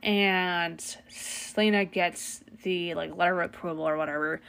and 0.02 0.78
Celaena 1.10 1.90
gets 1.90 2.40
the 2.62 2.94
like 2.94 3.16
letter 3.16 3.40
of 3.40 3.50
approval 3.50 3.88
or 3.88 3.96
whatever. 3.96 4.40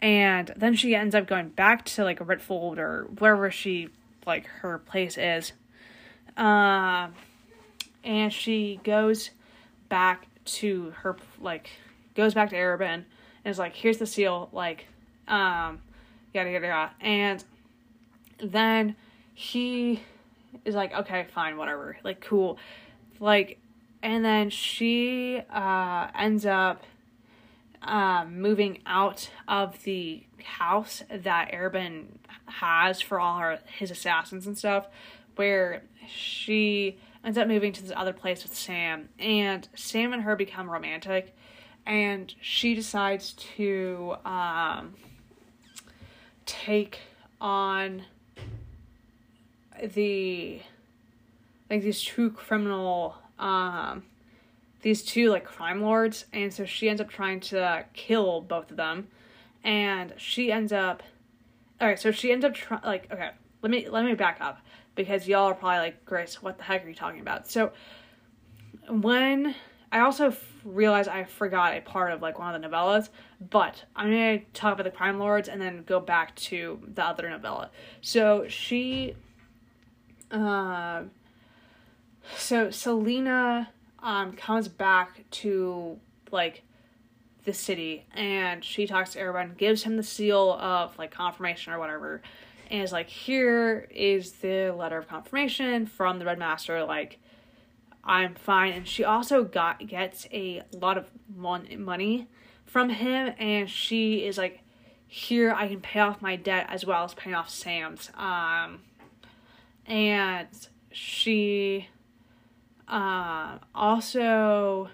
And 0.00 0.52
then 0.56 0.74
she 0.74 0.94
ends 0.94 1.14
up 1.14 1.26
going 1.26 1.48
back 1.48 1.84
to 1.86 2.04
like 2.04 2.18
Rifthold 2.20 2.78
or 2.78 3.04
wherever 3.18 3.50
she 3.50 3.88
like 4.26 4.46
her 4.46 4.78
place 4.78 5.16
is. 5.16 5.52
Um, 6.36 7.14
and 8.04 8.32
she 8.32 8.80
goes 8.84 9.30
back 9.88 10.26
to 10.44 10.90
her 10.98 11.16
like 11.40 11.70
goes 12.14 12.34
back 12.34 12.50
to 12.50 12.56
Arobynn 12.56 13.04
and 13.44 13.52
is 13.52 13.58
like, 13.58 13.74
here's 13.74 13.98
the 13.98 14.06
seal, 14.06 14.48
like, 14.52 14.86
um, 15.28 15.80
yada 16.34 16.50
yada 16.50 16.66
yada. 16.66 16.92
And 17.00 17.44
then 18.42 18.96
he 19.34 20.02
is 20.64 20.74
like, 20.74 20.92
okay, 20.92 21.26
fine, 21.32 21.56
whatever. 21.56 21.96
Like, 22.02 22.20
cool. 22.20 22.58
Like, 23.20 23.58
and 24.02 24.24
then 24.24 24.50
she 24.50 25.40
uh, 25.50 26.08
ends 26.18 26.44
up 26.44 26.82
um, 27.82 28.40
moving 28.40 28.80
out 28.86 29.30
of 29.46 29.82
the 29.84 30.24
house 30.42 31.02
that 31.10 31.52
Arobynn 31.52 32.06
has 32.46 33.00
for 33.00 33.20
all 33.20 33.38
her 33.38 33.60
his 33.78 33.90
assassins 33.90 34.46
and 34.46 34.58
stuff, 34.58 34.88
where 35.36 35.82
she 36.08 36.98
ends 37.28 37.36
up 37.36 37.46
moving 37.46 37.74
to 37.74 37.82
this 37.82 37.92
other 37.94 38.14
place 38.14 38.42
with 38.42 38.54
Sam, 38.54 39.10
and 39.18 39.68
Sam 39.74 40.14
and 40.14 40.22
her 40.22 40.34
become 40.34 40.70
romantic, 40.70 41.36
and 41.84 42.34
she 42.40 42.74
decides 42.74 43.34
to 43.56 44.16
um, 44.24 44.94
take 46.46 47.00
on 47.38 48.04
the 49.92 50.62
like 51.68 51.82
these 51.82 52.02
two 52.02 52.30
criminal 52.30 53.14
um 53.38 54.02
these 54.80 55.02
two 55.02 55.28
like 55.30 55.44
crime 55.44 55.82
lords. 55.82 56.24
And 56.32 56.52
so 56.52 56.64
she 56.64 56.88
ends 56.88 57.00
up 57.02 57.10
trying 57.10 57.40
to 57.40 57.84
kill 57.92 58.40
both 58.40 58.70
of 58.70 58.78
them. 58.78 59.08
And 59.62 60.14
she 60.16 60.50
ends 60.50 60.72
up 60.72 61.02
all 61.78 61.88
right 61.88 61.98
so 61.98 62.10
she 62.10 62.32
ends 62.32 62.44
up 62.44 62.54
try- 62.54 62.80
like 62.82 63.12
okay 63.12 63.30
let 63.60 63.70
me 63.70 63.86
let 63.88 64.06
me 64.06 64.14
back 64.14 64.38
up 64.40 64.60
because 64.98 65.26
y'all 65.26 65.46
are 65.46 65.54
probably 65.54 65.78
like 65.78 66.04
grace 66.04 66.42
what 66.42 66.58
the 66.58 66.64
heck 66.64 66.84
are 66.84 66.88
you 66.88 66.94
talking 66.94 67.20
about? 67.20 67.48
So 67.50 67.72
when 68.90 69.54
i 69.92 70.00
also 70.00 70.28
f- 70.28 70.44
realized 70.64 71.08
i 71.08 71.24
forgot 71.24 71.74
a 71.74 71.80
part 71.80 72.10
of 72.12 72.20
like 72.20 72.38
one 72.38 72.54
of 72.54 72.60
the 72.60 72.68
novellas 72.68 73.08
but 73.50 73.84
i'm 73.96 74.10
gonna 74.10 74.38
talk 74.52 74.72
about 74.74 74.84
the 74.84 74.90
crime 74.90 75.18
lords 75.18 75.48
and 75.48 75.60
then 75.60 75.82
go 75.86 76.00
back 76.00 76.34
to 76.36 76.78
the 76.94 77.02
other 77.04 77.28
novella. 77.28 77.70
So 78.00 78.46
she 78.48 79.14
uh, 80.30 81.04
so 82.36 82.68
Celaena 82.68 83.68
um, 84.00 84.32
comes 84.32 84.68
back 84.68 85.24
to 85.30 85.98
like 86.30 86.62
the 87.44 87.54
city 87.54 88.04
and 88.14 88.62
she 88.62 88.86
talks 88.86 89.12
to 89.14 89.20
everyone, 89.20 89.54
gives 89.56 89.82
him 89.82 89.96
the 89.96 90.02
seal 90.02 90.52
of 90.54 90.98
like 90.98 91.10
confirmation 91.10 91.72
or 91.72 91.78
whatever, 91.78 92.20
and 92.70 92.82
is 92.82 92.92
like, 92.92 93.08
here 93.08 93.88
is 93.90 94.32
the 94.32 94.70
letter 94.70 94.98
of 94.98 95.08
confirmation 95.08 95.86
from 95.86 96.18
the 96.18 96.24
Red 96.24 96.38
Master, 96.38 96.84
like 96.84 97.18
I'm 98.04 98.34
fine. 98.34 98.72
And 98.72 98.88
she 98.88 99.04
also 99.04 99.44
got 99.44 99.86
gets 99.86 100.26
a 100.32 100.62
lot 100.72 100.96
of 100.98 101.06
mon- 101.34 101.82
money 101.82 102.28
from 102.64 102.90
him, 102.90 103.34
and 103.38 103.68
she 103.68 104.26
is 104.26 104.38
like, 104.38 104.60
here 105.06 105.52
I 105.52 105.68
can 105.68 105.80
pay 105.80 106.00
off 106.00 106.20
my 106.20 106.36
debt 106.36 106.66
as 106.68 106.84
well 106.84 107.04
as 107.04 107.14
paying 107.14 107.34
off 107.34 107.48
Sam's. 107.48 108.10
Um, 108.16 108.80
and 109.86 110.48
she 110.92 111.88
uh, 112.86 113.58
also 113.74 114.88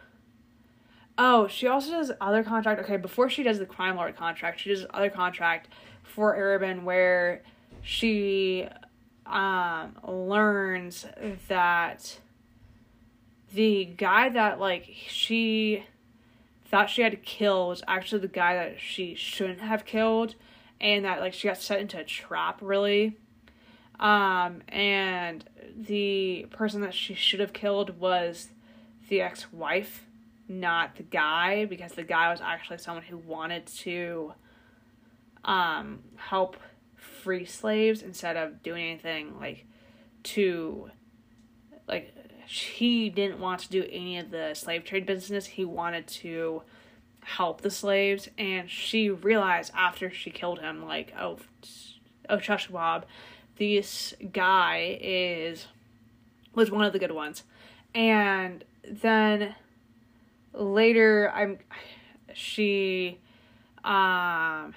oh 1.17 1.47
she 1.47 1.67
also 1.67 1.93
does 1.93 2.13
other 2.21 2.43
contract 2.43 2.81
okay 2.81 2.97
before 2.97 3.31
she 3.31 3.43
does 3.43 3.59
the 3.59 3.67
crime 3.67 3.97
lord 3.97 4.17
contract 4.17 4.61
she 4.61 4.71
does 4.71 4.85
other 4.91 5.11
contract 5.11 5.69
for 6.03 6.37
Arobynn 6.37 6.83
where 6.83 7.43
she 7.85 8.67
um, 9.27 9.97
learns 10.07 11.07
that 11.49 12.19
the 13.53 13.85
guy 13.85 14.29
that 14.31 14.59
like 14.59 14.91
she 15.07 15.85
thought 16.67 16.91
she 16.91 17.03
had 17.03 17.13
to 17.13 17.19
kill 17.19 17.69
was 17.69 17.83
actually 17.87 18.21
the 18.21 18.29
guy 18.29 18.55
that 18.55 18.81
she 18.81 19.15
shouldn't 19.15 19.61
have 19.61 19.85
killed 19.85 20.35
and 20.81 21.05
that 21.05 21.21
like 21.21 21.33
she 21.33 21.47
got 21.47 21.59
set 21.59 21.79
into 21.79 21.99
a 21.99 22.05
trap 22.05 22.59
really. 22.61 23.17
Um 24.01 24.63
and 24.69 25.45
the 25.77 26.47
person 26.51 26.81
that 26.81 26.95
she 26.95 27.15
should 27.15 27.39
have 27.39 27.53
killed 27.53 28.01
was 28.01 28.49
the 29.09 29.21
ex-wife 29.21 30.05
not 30.49 30.97
the 30.97 31.03
guy 31.05 31.65
because 31.65 31.93
the 31.93 32.03
guy 32.03 32.31
was 32.31 32.41
actually 32.41 32.79
someone 32.79 33.05
who 33.05 33.19
wanted 33.19 33.67
to 33.67 34.33
um 35.45 36.01
help 36.17 36.57
free 37.05 37.45
slaves 37.45 38.03
instead 38.03 38.37
of 38.37 38.63
doing 38.63 38.85
anything 38.85 39.39
like 39.39 39.67
to 40.23 40.91
like 41.87 42.15
he 42.47 43.09
didn't 43.11 43.41
want 43.41 43.61
to 43.61 43.69
do 43.69 43.85
any 43.91 44.19
of 44.19 44.31
the 44.31 44.55
slave 44.55 44.85
trade 44.85 45.07
business. 45.07 45.47
He 45.47 45.65
wanted 45.65 46.07
to 46.09 46.63
help 47.23 47.63
the 47.63 47.71
slaves, 47.71 48.29
and 48.37 48.71
she 48.71 49.11
realized 49.11 49.73
after 49.75 50.11
she 50.11 50.31
killed 50.31 50.61
him, 50.61 50.85
like, 50.85 51.15
oh, 51.19 51.39
oh, 52.29 52.39
Shush 52.39 52.69
Bob, 52.69 53.07
this 53.57 54.15
guy 54.33 54.99
is 55.01 55.67
was 56.55 56.71
one 56.71 56.85
of 56.85 56.93
the 56.93 56.99
good 56.99 57.13
ones, 57.13 57.45
and 57.95 58.65
then 58.89 59.55
later, 60.53 61.33
I'm 61.35 61.59
she, 62.35 63.19
um, 63.85 64.75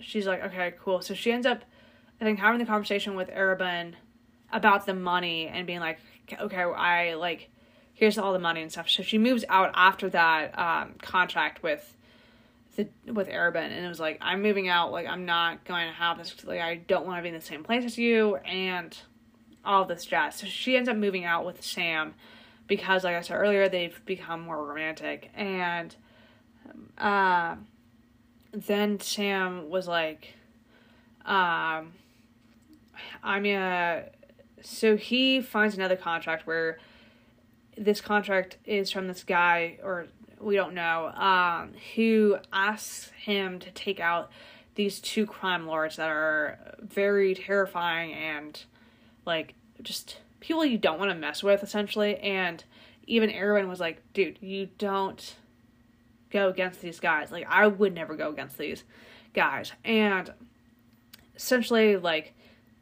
she's 0.00 0.26
like, 0.26 0.42
okay, 0.44 0.74
cool. 0.82 1.00
So 1.00 1.14
she 1.14 1.32
ends 1.32 1.46
up, 1.46 1.62
I 2.20 2.24
think, 2.24 2.38
having 2.38 2.58
the 2.58 2.66
conversation 2.66 3.14
with 3.14 3.28
Arobynn 3.30 3.94
about 4.52 4.86
the 4.86 4.94
money 4.94 5.48
and 5.48 5.66
being 5.66 5.80
like, 5.80 5.98
okay, 6.40 6.62
I 6.62 7.14
like, 7.14 7.50
here's 7.94 8.18
all 8.18 8.32
the 8.32 8.38
money 8.38 8.62
and 8.62 8.70
stuff. 8.70 8.88
So 8.88 9.02
she 9.02 9.18
moves 9.18 9.44
out 9.48 9.72
after 9.74 10.08
that 10.10 10.58
um, 10.58 10.94
contract 11.00 11.62
with 11.62 11.94
the 12.76 12.88
with 13.10 13.28
Arobynn, 13.28 13.70
and 13.70 13.84
it 13.84 13.88
was 13.88 14.00
like, 14.00 14.18
I'm 14.20 14.42
moving 14.42 14.68
out. 14.68 14.92
Like, 14.92 15.06
I'm 15.06 15.24
not 15.24 15.64
going 15.64 15.88
to 15.88 15.94
have 15.94 16.18
this. 16.18 16.44
Like, 16.44 16.60
I 16.60 16.76
don't 16.76 17.06
want 17.06 17.18
to 17.18 17.22
be 17.22 17.28
in 17.28 17.34
the 17.34 17.40
same 17.40 17.64
place 17.64 17.84
as 17.84 17.98
you, 17.98 18.36
and 18.36 18.96
all 19.64 19.84
this 19.84 20.04
jazz. 20.04 20.36
So 20.36 20.46
she 20.46 20.76
ends 20.76 20.88
up 20.88 20.96
moving 20.96 21.24
out 21.24 21.44
with 21.44 21.64
Sam 21.64 22.14
because, 22.66 23.02
like 23.02 23.16
I 23.16 23.22
said 23.22 23.36
earlier, 23.36 23.68
they've 23.68 23.98
become 24.04 24.42
more 24.42 24.62
romantic, 24.64 25.30
and 25.34 25.94
uh, 26.98 27.56
then 28.56 28.98
Sam 29.00 29.68
was 29.68 29.86
like, 29.86 30.34
um, 31.24 31.92
I'm 33.22 34.04
so 34.62 34.96
he 34.96 35.40
finds 35.40 35.76
another 35.76 35.96
contract 35.96 36.46
where 36.46 36.78
this 37.76 38.00
contract 38.00 38.56
is 38.64 38.90
from 38.90 39.06
this 39.06 39.22
guy 39.22 39.78
or 39.82 40.06
we 40.40 40.54
don't 40.54 40.74
know 40.74 41.08
um, 41.08 41.72
who 41.94 42.38
asks 42.52 43.10
him 43.18 43.58
to 43.58 43.70
take 43.72 44.00
out 44.00 44.30
these 44.74 45.00
two 45.00 45.26
crime 45.26 45.66
lords 45.66 45.96
that 45.96 46.08
are 46.08 46.58
very 46.80 47.34
terrifying 47.34 48.12
and 48.12 48.64
like 49.26 49.54
just 49.82 50.18
people 50.40 50.64
you 50.64 50.78
don't 50.78 50.98
want 50.98 51.10
to 51.10 51.16
mess 51.16 51.42
with 51.42 51.62
essentially. 51.62 52.16
And 52.18 52.64
even 53.06 53.30
Arobynn 53.30 53.68
was 53.68 53.80
like 53.80 54.02
dude 54.14 54.38
you 54.40 54.70
don't 54.78 55.36
go 56.36 56.48
against 56.48 56.80
these 56.80 57.00
guys 57.00 57.30
like 57.30 57.46
I 57.48 57.66
would 57.66 57.94
never 57.94 58.14
go 58.14 58.30
against 58.30 58.58
these 58.58 58.84
guys 59.32 59.72
and 59.84 60.32
essentially 61.34 61.96
like 61.96 62.34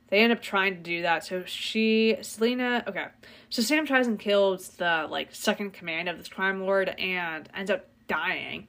they 0.09 0.21
end 0.21 0.33
up 0.33 0.43
trying 0.43 0.77
to 0.77 0.81
do 0.81 1.03
that. 1.03 1.25
So 1.25 1.45
she, 1.45 2.17
Celaena, 2.21 2.87
okay. 2.87 3.07
So 3.51 3.63
Sam 3.63 3.87
tries 3.87 4.07
and 4.07 4.19
kills 4.19 4.69
the 4.69 5.09
like 5.11 5.35
second 5.35 5.73
command 5.73 6.09
of 6.09 6.19
this 6.19 6.29
crime 6.29 6.61
lord 6.61 6.89
and 6.89 7.49
ends 7.55 7.71
up 7.71 7.89
dying. 8.07 8.69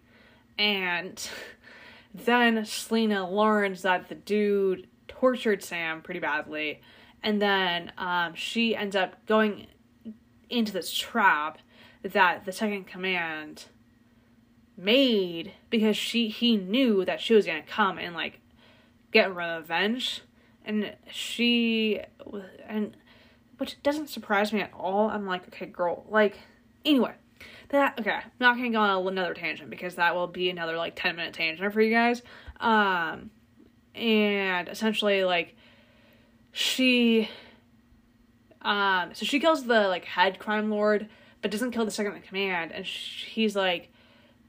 And 0.57 1.29
then 2.15 2.57
Celaena 2.59 3.31
learns 3.31 3.81
that 3.83 4.09
the 4.09 4.15
dude 4.15 4.87
tortured 5.07 5.63
Sam 5.63 6.01
pretty 6.01 6.19
badly. 6.19 6.81
And 7.21 7.41
then 7.41 7.91
um, 7.97 8.33
she 8.33 8.75
ends 8.75 8.95
up 8.95 9.25
going 9.25 9.67
into 10.49 10.71
this 10.71 10.91
trap 10.91 11.59
that 12.01 12.45
the 12.45 12.51
second 12.51 12.87
command 12.87 13.65
made 14.77 15.53
because 15.69 15.95
she 15.95 16.27
he 16.27 16.57
knew 16.57 17.05
that 17.05 17.21
she 17.21 17.33
was 17.33 17.45
gonna 17.45 17.63
come 17.63 17.97
and 17.97 18.13
like 18.13 18.39
get 19.11 19.33
revenge 19.33 20.21
and 20.65 20.95
she 21.09 22.01
and 22.67 22.95
which 23.57 23.81
doesn't 23.83 24.09
surprise 24.09 24.51
me 24.51 24.61
at 24.61 24.71
all. 24.73 25.09
I'm 25.09 25.25
like, 25.25 25.47
okay, 25.47 25.65
girl, 25.65 26.05
like 26.09 26.39
anyway. 26.83 27.13
That 27.69 27.99
okay, 27.99 28.11
I'm 28.11 28.31
not 28.39 28.57
gonna 28.57 28.71
go 28.71 28.79
on 28.79 29.07
another 29.07 29.33
tangent 29.33 29.69
because 29.69 29.95
that 29.95 30.15
will 30.15 30.27
be 30.27 30.49
another 30.49 30.77
like 30.77 30.95
10 30.95 31.15
minute 31.15 31.33
tangent 31.33 31.73
for 31.73 31.81
you 31.81 31.91
guys. 31.91 32.21
Um 32.59 33.31
and 33.95 34.67
essentially 34.67 35.23
like 35.23 35.55
she 36.51 37.29
um 38.61 39.11
so 39.13 39.25
she 39.25 39.39
kills 39.39 39.65
the 39.65 39.87
like 39.87 40.05
head 40.05 40.37
crime 40.37 40.69
lord 40.69 41.07
but 41.41 41.49
doesn't 41.49 41.71
kill 41.71 41.85
the 41.85 41.91
second 41.91 42.13
in 42.13 42.21
command 42.21 42.71
and 42.71 42.85
he's 42.85 43.55
like 43.55 43.89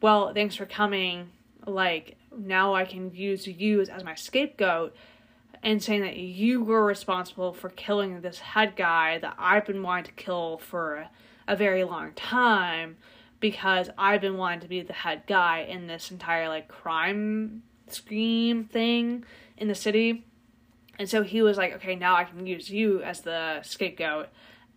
well 0.01 0.33
thanks 0.35 0.55
for 0.57 0.67
coming 0.67 1.31
like 1.67 2.17
now 2.37 2.75
i 2.75 2.85
can 2.85 3.15
use 3.15 3.47
you 3.47 3.81
as 3.81 4.05
my 4.05 4.15
scapegoat 4.15 4.95
and 5.67 5.83
saying 5.83 6.03
that 6.03 6.17
you 6.17 6.63
were 6.63 6.85
responsible 6.85 7.53
for 7.53 7.71
killing 7.71 8.21
this 8.21 8.39
head 8.39 8.77
guy 8.77 9.19
that 9.19 9.35
I've 9.37 9.67
been 9.67 9.83
wanting 9.83 10.05
to 10.05 10.13
kill 10.13 10.59
for 10.59 11.09
a, 11.49 11.57
very 11.57 11.83
long 11.83 12.13
time 12.13 12.97
because 13.41 13.91
I've 13.99 14.21
been 14.21 14.37
wanting 14.37 14.61
to 14.61 14.69
be 14.69 14.83
the 14.83 14.93
head 14.93 15.23
guy 15.27 15.67
in 15.69 15.89
this 15.89 16.13
entire 16.13 16.49
like 16.49 16.69
crime 16.69 17.65
scheme 17.89 18.65
thing 18.65 19.25
in 19.57 19.67
the 19.67 19.75
city. 19.75 20.25
And 21.01 21.09
so 21.09 21.23
he 21.23 21.43
was 21.43 21.57
like, 21.57 21.75
okay, 21.75 21.97
now 21.97 22.15
I 22.15 22.25
can 22.25 22.47
use 22.47 22.71
you 22.71 23.03
as 23.03 23.23
the 23.23 23.61
scapegoat. 23.63 24.29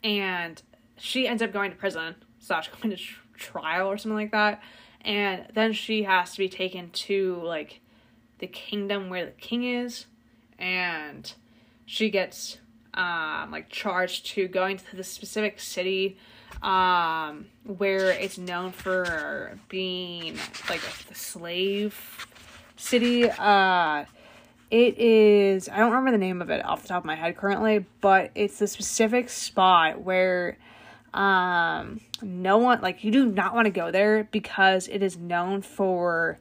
And 0.03 0.61
she 0.97 1.27
ends 1.27 1.43
up 1.43 1.53
going 1.53 1.69
to 1.69 1.77
prison, 1.77 2.15
slash 2.39 2.69
going 2.81 2.95
to 2.95 3.03
trial 3.37 3.87
or 3.87 3.97
something 3.97 4.17
like 4.17 4.31
that. 4.31 4.61
And 5.01 5.45
then 5.53 5.73
she 5.73 6.03
has 6.03 6.33
to 6.33 6.37
be 6.37 6.49
taken 6.49 6.89
to 6.91 7.41
like 7.43 7.81
the 8.39 8.47
kingdom 8.47 9.09
where 9.09 9.25
the 9.25 9.31
king 9.31 9.63
is 9.63 10.05
and 10.57 11.33
she 11.85 12.09
gets 12.09 12.57
um, 12.93 13.51
like 13.51 13.69
charged 13.69 14.25
to 14.27 14.47
going 14.47 14.77
to 14.77 14.95
the 14.95 15.03
specific 15.03 15.59
city 15.59 16.17
um, 16.61 17.45
where 17.63 18.11
it's 18.11 18.37
known 18.37 18.71
for 18.71 19.57
being 19.69 20.37
like 20.69 20.81
a 21.09 21.15
slave 21.15 22.27
city. 22.75 23.29
Uh, 23.29 24.05
it 24.69 24.97
is 24.99 25.67
I 25.69 25.77
don't 25.77 25.91
remember 25.91 26.11
the 26.11 26.17
name 26.17 26.41
of 26.41 26.49
it 26.49 26.63
off 26.63 26.83
the 26.83 26.89
top 26.89 27.03
of 27.03 27.05
my 27.05 27.15
head 27.15 27.37
currently, 27.37 27.85
but 28.01 28.31
it's 28.35 28.59
the 28.59 28.67
specific 28.67 29.29
spot 29.29 30.01
where 30.01 30.57
um 31.13 31.99
no 32.21 32.57
one 32.57 32.81
like 32.81 33.03
you 33.03 33.11
do 33.11 33.25
not 33.25 33.53
want 33.55 33.65
to 33.65 33.71
go 33.71 33.91
there 33.91 34.25
because 34.25 34.87
it 34.87 35.01
is 35.01 35.17
known 35.17 35.61
for 35.61 36.39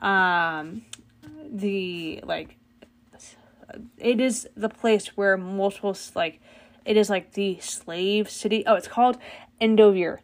um 0.00 0.82
the 1.50 2.20
like 2.24 2.56
it 3.98 4.20
is 4.20 4.48
the 4.56 4.68
place 4.68 5.16
where 5.16 5.36
multiple 5.36 5.96
like 6.14 6.40
it 6.84 6.96
is 6.96 7.08
like 7.08 7.32
the 7.32 7.58
slave 7.60 8.28
city. 8.28 8.64
Oh, 8.66 8.74
it's 8.74 8.88
called 8.88 9.18
Endovier. 9.60 10.18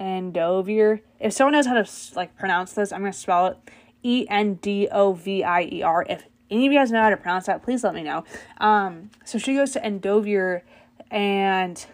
Endovier. 0.00 1.00
If 1.20 1.32
someone 1.32 1.52
knows 1.52 1.66
how 1.66 1.74
to 1.74 1.90
like 2.14 2.36
pronounce 2.36 2.72
this, 2.72 2.92
I'm 2.92 3.00
gonna 3.00 3.12
spell 3.12 3.46
it 3.48 3.58
E 4.02 4.26
N 4.28 4.54
D 4.54 4.88
O 4.90 5.12
V 5.12 5.42
I 5.42 5.62
E 5.62 5.82
R. 5.82 6.06
If 6.08 6.24
any 6.50 6.66
of 6.66 6.72
you 6.72 6.78
guys 6.78 6.92
know 6.92 7.02
how 7.02 7.10
to 7.10 7.16
pronounce 7.16 7.46
that, 7.46 7.62
please 7.62 7.82
let 7.82 7.94
me 7.94 8.02
know. 8.02 8.24
Um, 8.58 9.10
so 9.24 9.38
she 9.38 9.54
goes 9.54 9.72
to 9.72 9.80
Endovier, 9.80 10.62
and 11.10 11.84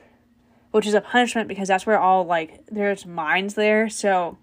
which 0.71 0.87
is 0.87 0.95
a 0.95 1.01
punishment 1.01 1.49
because 1.49 1.69
that's 1.69 1.87
where 1.87 1.99
all 1.99 2.25
like 2.25 2.65
there's 2.71 3.07
mines 3.07 3.55
there. 3.55 3.89
So 3.89 4.39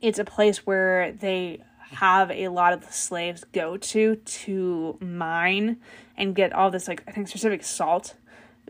it's 0.00 0.18
a 0.18 0.24
place 0.24 0.66
where 0.66 1.12
they 1.12 1.62
have 1.78 2.30
a 2.30 2.48
lot 2.48 2.72
of 2.72 2.84
the 2.84 2.92
slaves 2.92 3.44
go 3.52 3.76
to 3.76 4.16
to 4.16 4.98
mine 5.00 5.78
and 6.16 6.34
get 6.34 6.52
all 6.52 6.70
this 6.70 6.88
like 6.88 7.02
I 7.06 7.12
think 7.12 7.28
specific 7.28 7.62
salt 7.62 8.16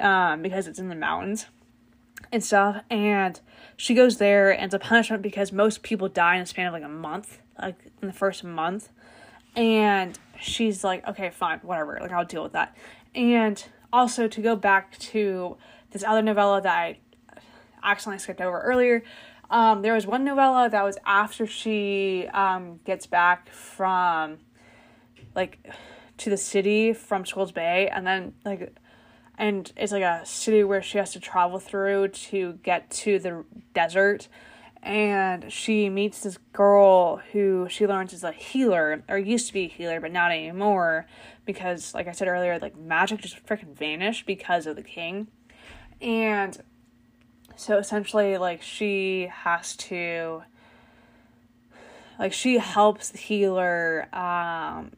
um, 0.00 0.42
because 0.42 0.66
it's 0.66 0.78
in 0.78 0.88
the 0.88 0.94
mountains 0.94 1.46
and 2.32 2.42
stuff. 2.42 2.82
And 2.90 3.40
she 3.76 3.94
goes 3.94 4.18
there 4.18 4.50
and 4.50 4.64
it's 4.64 4.74
a 4.74 4.78
punishment 4.78 5.22
because 5.22 5.52
most 5.52 5.82
people 5.82 6.08
die 6.08 6.36
in 6.36 6.42
a 6.42 6.46
span 6.46 6.66
of 6.66 6.72
like 6.72 6.82
a 6.82 6.88
month, 6.88 7.38
like 7.60 7.76
in 8.02 8.08
the 8.08 8.14
first 8.14 8.44
month. 8.44 8.90
And 9.56 10.18
she's 10.40 10.82
like, 10.82 11.06
okay, 11.06 11.30
fine, 11.30 11.60
whatever, 11.60 11.98
like 12.00 12.12
I'll 12.12 12.24
deal 12.24 12.42
with 12.42 12.52
that. 12.52 12.76
And 13.14 13.64
also 13.92 14.26
to 14.26 14.42
go 14.42 14.56
back 14.56 14.98
to 14.98 15.56
this 15.94 16.04
other 16.04 16.20
novella 16.20 16.60
that 16.60 16.76
I 16.76 16.98
accidentally 17.82 18.18
skipped 18.18 18.40
over 18.40 18.60
earlier, 18.60 19.02
um, 19.48 19.82
there 19.82 19.94
was 19.94 20.06
one 20.06 20.24
novella 20.24 20.68
that 20.68 20.82
was 20.82 20.98
after 21.06 21.46
she 21.46 22.28
um, 22.34 22.80
gets 22.84 23.06
back 23.06 23.48
from 23.48 24.38
like 25.34 25.72
to 26.18 26.30
the 26.30 26.36
city 26.36 26.92
from 26.92 27.24
Skulls 27.24 27.52
Bay, 27.52 27.88
and 27.88 28.06
then 28.06 28.34
like, 28.44 28.76
and 29.38 29.72
it's 29.76 29.92
like 29.92 30.02
a 30.02 30.26
city 30.26 30.64
where 30.64 30.82
she 30.82 30.98
has 30.98 31.12
to 31.12 31.20
travel 31.20 31.58
through 31.58 32.08
to 32.08 32.54
get 32.64 32.90
to 32.90 33.18
the 33.20 33.44
desert, 33.72 34.28
and 34.82 35.52
she 35.52 35.88
meets 35.88 36.20
this 36.20 36.38
girl 36.52 37.16
who 37.32 37.68
she 37.70 37.86
learns 37.86 38.12
is 38.12 38.24
a 38.24 38.32
healer 38.32 39.02
or 39.08 39.16
used 39.16 39.46
to 39.46 39.52
be 39.52 39.64
a 39.64 39.68
healer 39.68 39.98
but 39.98 40.12
not 40.12 40.30
anymore 40.30 41.06
because 41.46 41.94
like 41.94 42.06
i 42.06 42.12
said 42.12 42.28
earlier 42.28 42.58
like 42.58 42.76
magic 42.76 43.18
just 43.22 43.44
freaking 43.46 43.74
vanished 43.74 44.26
because 44.26 44.66
of 44.66 44.76
the 44.76 44.82
king 44.82 45.26
and 46.04 46.62
so 47.56 47.78
essentially 47.78 48.36
like 48.36 48.62
she 48.62 49.28
has 49.32 49.74
to 49.76 50.42
like 52.18 52.32
she 52.32 52.58
helps 52.58 53.08
the 53.08 53.18
healer 53.18 54.06
um 54.14 54.92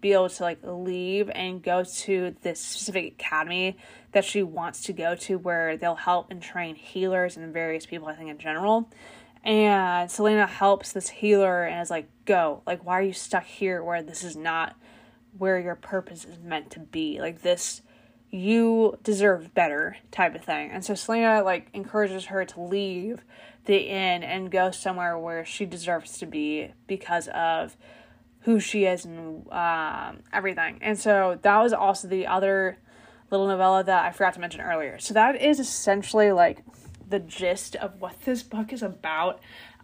be 0.00 0.12
able 0.12 0.28
to 0.28 0.42
like 0.42 0.58
leave 0.62 1.30
and 1.30 1.62
go 1.62 1.84
to 1.84 2.34
this 2.42 2.60
specific 2.60 3.14
academy 3.14 3.76
that 4.12 4.24
she 4.24 4.42
wants 4.42 4.82
to 4.82 4.92
go 4.92 5.14
to 5.14 5.38
where 5.38 5.76
they'll 5.76 5.94
help 5.94 6.30
and 6.30 6.40
train 6.42 6.74
healers 6.74 7.36
and 7.36 7.52
various 7.52 7.86
people 7.86 8.08
I 8.08 8.14
think 8.14 8.30
in 8.30 8.38
general. 8.38 8.88
And 9.44 10.08
Celaena 10.08 10.48
helps 10.48 10.92
this 10.92 11.08
healer 11.08 11.64
and 11.64 11.80
is 11.82 11.90
like, 11.90 12.08
"Go. 12.26 12.62
Like 12.64 12.84
why 12.84 12.98
are 12.98 13.02
you 13.02 13.12
stuck 13.12 13.44
here 13.44 13.82
where 13.82 14.02
this 14.02 14.22
is 14.22 14.36
not 14.36 14.76
where 15.36 15.58
your 15.58 15.74
purpose 15.74 16.24
is 16.24 16.38
meant 16.38 16.70
to 16.72 16.80
be? 16.80 17.20
Like 17.20 17.42
this 17.42 17.82
you 18.32 18.98
deserve 19.04 19.54
better 19.54 19.96
type 20.10 20.34
of 20.34 20.44
thing." 20.44 20.70
And 20.70 20.84
so 20.84 20.94
Celaena 20.94 21.44
like 21.44 21.68
encourages 21.72 22.26
her 22.26 22.44
to 22.44 22.60
leave 22.60 23.20
the 23.66 23.76
inn 23.76 24.24
and 24.24 24.50
go 24.50 24.70
somewhere 24.72 25.16
where 25.16 25.44
she 25.44 25.64
deserves 25.64 26.18
to 26.18 26.26
be 26.26 26.72
because 26.88 27.28
of 27.28 27.76
who 28.40 28.58
she 28.58 28.84
is 28.86 29.04
and 29.04 29.48
um, 29.52 30.18
everything. 30.32 30.78
And 30.80 30.98
so 30.98 31.38
that 31.42 31.62
was 31.62 31.72
also 31.72 32.08
the 32.08 32.26
other 32.26 32.78
little 33.30 33.46
novella 33.46 33.84
that 33.84 34.04
I 34.04 34.10
forgot 34.10 34.34
to 34.34 34.40
mention 34.40 34.60
earlier. 34.60 34.98
So 34.98 35.14
that 35.14 35.40
is 35.40 35.60
essentially 35.60 36.32
like 36.32 36.64
the 37.08 37.20
gist 37.20 37.76
of 37.76 38.00
what 38.00 38.20
this 38.22 38.42
book 38.42 38.72
is 38.72 38.82
about. 38.82 39.36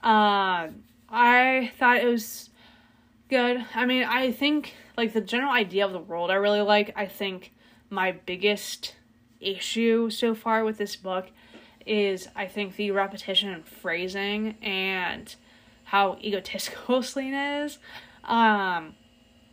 Um, 0.03 0.83
I 1.09 1.73
thought 1.79 1.99
it 1.99 2.07
was 2.07 2.51
good. 3.29 3.65
I 3.75 3.87
mean, 3.87 4.05
I 4.05 4.33
think 4.33 4.75
like 4.97 5.13
the 5.13 5.21
general 5.21 5.53
idea 5.53 5.87
of 5.87 5.93
the 5.93 6.01
world 6.01 6.31
I 6.31 6.35
really 6.35 6.61
like. 6.61 6.93
I 6.97 7.07
think 7.07 7.53
my 7.91 8.13
biggest 8.13 8.95
issue 9.41 10.11
so 10.11 10.35
far 10.35 10.65
with 10.65 10.79
this 10.79 10.97
book 10.97 11.31
is 11.87 12.29
I 12.37 12.47
think 12.47 12.77
the 12.77 12.91
repetition 12.91 13.49
and 13.51 13.67
phrasing 13.67 14.57
and 14.63 15.35
how 15.85 16.19
egotistical 16.23 16.99
Celaena 17.01 17.65
is. 17.65 17.79
Um, 18.25 18.95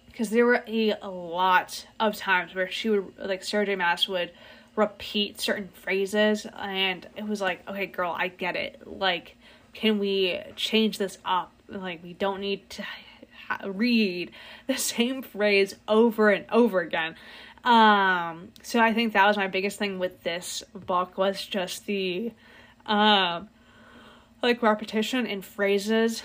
because 0.08 0.30
there 0.30 0.46
were 0.46 0.64
a, 0.66 0.92
a 1.02 1.10
lot 1.10 1.88
of 2.00 2.16
times 2.16 2.56
where 2.56 2.72
she 2.72 2.90
would 2.90 3.12
like 3.18 3.44
Sarah 3.44 3.66
J. 3.66 3.76
Maas 3.76 4.08
would 4.08 4.32
repeat 4.78 5.42
certain 5.42 5.70
phrases, 5.74 6.48
and 6.58 7.06
it 7.18 7.28
was 7.28 7.42
like, 7.42 7.68
okay, 7.70 7.86
girl, 7.86 8.16
I 8.18 8.30
get 8.30 8.56
it. 8.56 8.82
Like, 8.86 9.36
can 9.74 10.00
we 10.00 10.40
change 10.56 11.00
this 11.00 11.18
up? 11.26 11.52
Like, 11.68 12.02
we 12.02 12.14
don't 12.14 12.40
need 12.40 12.70
to 12.72 12.86
read 13.66 14.32
the 14.68 14.78
same 14.78 15.22
phrase 15.22 15.76
over 15.88 16.30
and 16.30 16.46
over 16.50 16.80
again. 16.80 17.16
Um, 17.66 18.50
so 18.62 18.80
I 18.80 18.94
think 18.94 19.14
that 19.14 19.26
was 19.26 19.38
my 19.38 19.48
biggest 19.48 19.80
thing 19.80 19.98
with 19.98 20.24
this 20.24 20.64
book 20.74 21.18
was 21.18 21.44
just 21.44 21.86
the 21.88 22.32
um 22.86 23.50
like 24.44 24.62
repetition 24.62 25.26
in 25.26 25.42
phrases 25.42 26.22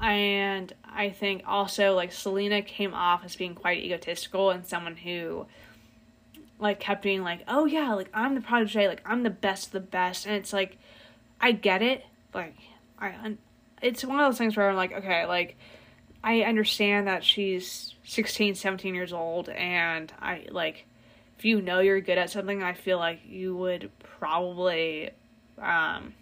and 0.00 0.72
I 0.88 1.10
think 1.10 1.42
also 1.44 1.96
like 1.96 2.10
Celaena 2.10 2.64
came 2.64 2.94
off 2.94 3.24
as 3.24 3.34
being 3.34 3.56
quite 3.56 3.82
egotistical 3.82 4.50
and 4.50 4.64
someone 4.64 4.94
who 4.96 5.46
like 6.60 6.78
kept 6.78 7.02
being 7.02 7.24
like, 7.24 7.42
"Oh 7.48 7.64
yeah, 7.66 7.92
like 7.94 8.10
I'm 8.14 8.36
the 8.36 8.40
protege, 8.40 8.86
like 8.86 9.02
I'm 9.04 9.24
the 9.24 9.30
best 9.30 9.66
of 9.66 9.72
the 9.72 9.80
best." 9.80 10.26
And 10.26 10.36
it's 10.36 10.52
like 10.52 10.78
I 11.40 11.50
get 11.50 11.82
it. 11.82 12.04
Like 12.32 12.54
I 13.00 13.34
it's 13.82 14.04
one 14.04 14.20
of 14.20 14.26
those 14.30 14.38
things 14.38 14.56
where 14.56 14.70
I'm 14.70 14.76
like, 14.76 14.92
okay, 14.92 15.26
like 15.26 15.56
I 16.24 16.40
understand 16.40 17.06
that 17.06 17.22
she's 17.22 17.94
16, 18.04 18.54
17 18.54 18.94
years 18.94 19.12
old 19.12 19.50
and 19.50 20.10
I 20.20 20.46
like 20.50 20.86
if 21.38 21.44
you 21.44 21.60
know 21.60 21.80
you're 21.80 22.00
good 22.00 22.16
at 22.16 22.30
something, 22.30 22.62
I 22.62 22.72
feel 22.72 22.96
like 22.98 23.20
you 23.26 23.54
would 23.54 23.90
probably 24.18 25.10
um 25.60 26.14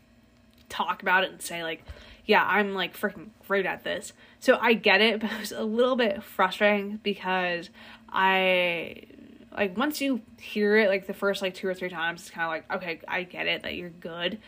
talk 0.68 1.02
about 1.02 1.22
it 1.22 1.30
and 1.30 1.40
say 1.40 1.62
like, 1.62 1.84
yeah, 2.26 2.44
I'm 2.44 2.74
like 2.74 2.98
freaking 2.98 3.28
great 3.46 3.64
at 3.64 3.84
this. 3.84 4.12
So 4.40 4.58
I 4.60 4.74
get 4.74 5.00
it, 5.00 5.20
but 5.20 5.30
it 5.30 5.38
was 5.38 5.52
a 5.52 5.62
little 5.62 5.96
bit 5.96 6.24
frustrating 6.24 6.98
because 7.04 7.70
I 8.08 9.04
like 9.56 9.76
once 9.76 10.00
you 10.00 10.20
hear 10.40 10.78
it 10.78 10.88
like 10.88 11.06
the 11.06 11.14
first 11.14 11.42
like 11.42 11.54
two 11.54 11.68
or 11.68 11.74
three 11.74 11.90
times, 11.90 12.22
it's 12.22 12.30
kind 12.30 12.44
of 12.44 12.50
like, 12.50 12.82
okay, 12.82 13.00
I 13.06 13.22
get 13.22 13.46
it 13.46 13.62
that 13.62 13.76
you're 13.76 13.90
good. 13.90 14.40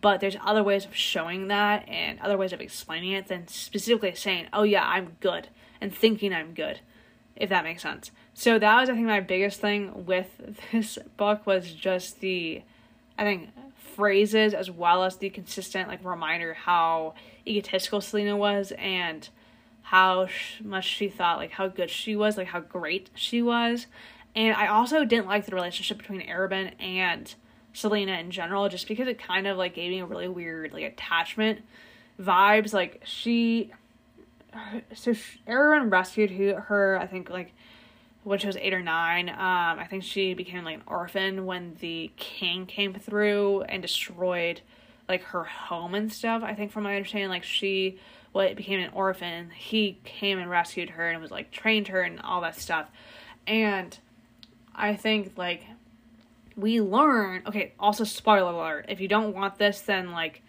But 0.00 0.20
there's 0.20 0.36
other 0.44 0.62
ways 0.62 0.84
of 0.84 0.94
showing 0.94 1.48
that 1.48 1.88
and 1.88 2.20
other 2.20 2.36
ways 2.36 2.52
of 2.52 2.60
explaining 2.60 3.12
it 3.12 3.28
than 3.28 3.48
specifically 3.48 4.14
saying, 4.14 4.48
oh 4.52 4.62
yeah, 4.62 4.86
I'm 4.86 5.16
good 5.20 5.48
and 5.80 5.94
thinking 5.94 6.32
I'm 6.32 6.52
good, 6.52 6.80
if 7.36 7.48
that 7.48 7.64
makes 7.64 7.82
sense. 7.82 8.10
So 8.34 8.58
that 8.58 8.80
was 8.80 8.90
I 8.90 8.94
think 8.94 9.06
my 9.06 9.20
biggest 9.20 9.60
thing 9.60 10.06
with 10.06 10.56
this 10.72 10.98
book 11.16 11.46
was 11.46 11.72
just 11.72 12.20
the 12.20 12.62
I 13.16 13.24
think 13.24 13.50
phrases 13.96 14.54
as 14.54 14.70
well 14.70 15.02
as 15.02 15.16
the 15.16 15.30
consistent 15.30 15.88
like 15.88 16.04
reminder 16.04 16.54
how 16.54 17.14
egotistical 17.46 18.00
Celaena 18.00 18.36
was 18.36 18.72
and 18.78 19.28
how 19.82 20.28
much 20.62 20.84
she 20.84 21.08
thought 21.08 21.38
like 21.38 21.52
how 21.52 21.66
good 21.66 21.90
she 21.90 22.14
was, 22.14 22.36
like 22.36 22.48
how 22.48 22.60
great 22.60 23.10
she 23.14 23.42
was. 23.42 23.86
And 24.36 24.54
I 24.54 24.66
also 24.68 25.04
didn't 25.04 25.26
like 25.26 25.46
the 25.46 25.54
relationship 25.54 25.98
between 25.98 26.20
Arobynn 26.28 26.74
and 26.78 27.34
Celaena 27.82 28.18
in 28.20 28.30
general 28.30 28.68
just 28.68 28.88
because 28.88 29.08
it 29.08 29.18
kind 29.18 29.46
of 29.46 29.56
like 29.56 29.74
gave 29.74 29.90
me 29.90 30.00
a 30.00 30.06
really 30.06 30.28
weird 30.28 30.72
like 30.72 30.84
attachment 30.84 31.60
vibes 32.20 32.72
like 32.72 33.00
she 33.04 33.70
so 34.94 35.12
Arobynn 35.46 35.90
rescued 35.90 36.30
who, 36.30 36.54
her 36.54 36.98
I 37.00 37.06
think 37.06 37.30
like 37.30 37.52
when 38.24 38.38
she 38.38 38.46
was 38.46 38.56
eight 38.56 38.74
or 38.74 38.82
nine. 38.82 39.28
Um, 39.28 39.36
I 39.38 39.86
think 39.88 40.02
she 40.02 40.34
became 40.34 40.64
like 40.64 40.76
an 40.76 40.82
orphan 40.86 41.46
when 41.46 41.76
the 41.80 42.10
king 42.16 42.66
came 42.66 42.94
through 42.94 43.62
and 43.62 43.80
destroyed 43.80 44.60
like 45.08 45.22
her 45.24 45.44
home 45.44 45.94
and 45.94 46.12
stuff. 46.12 46.42
I 46.42 46.54
think 46.54 46.72
from 46.72 46.84
my 46.84 46.96
understanding, 46.96 47.30
like 47.30 47.44
she 47.44 47.98
what 48.32 48.54
became 48.56 48.80
an 48.80 48.90
orphan. 48.92 49.50
He 49.50 49.98
came 50.04 50.38
and 50.38 50.50
rescued 50.50 50.90
her 50.90 51.08
and 51.08 51.20
was 51.22 51.30
like 51.30 51.50
trained 51.50 51.88
her 51.88 52.02
and 52.02 52.20
all 52.20 52.42
that 52.42 52.60
stuff. 52.60 52.88
And 53.46 53.98
I 54.74 54.94
think 54.94 55.32
like 55.36 55.64
we 56.58 56.80
learn. 56.80 57.42
Okay, 57.46 57.72
also 57.78 58.04
spoiler 58.04 58.52
alert. 58.52 58.86
If 58.88 59.00
you 59.00 59.08
don't 59.08 59.34
want 59.34 59.58
this, 59.58 59.80
then 59.82 60.10
like 60.10 60.42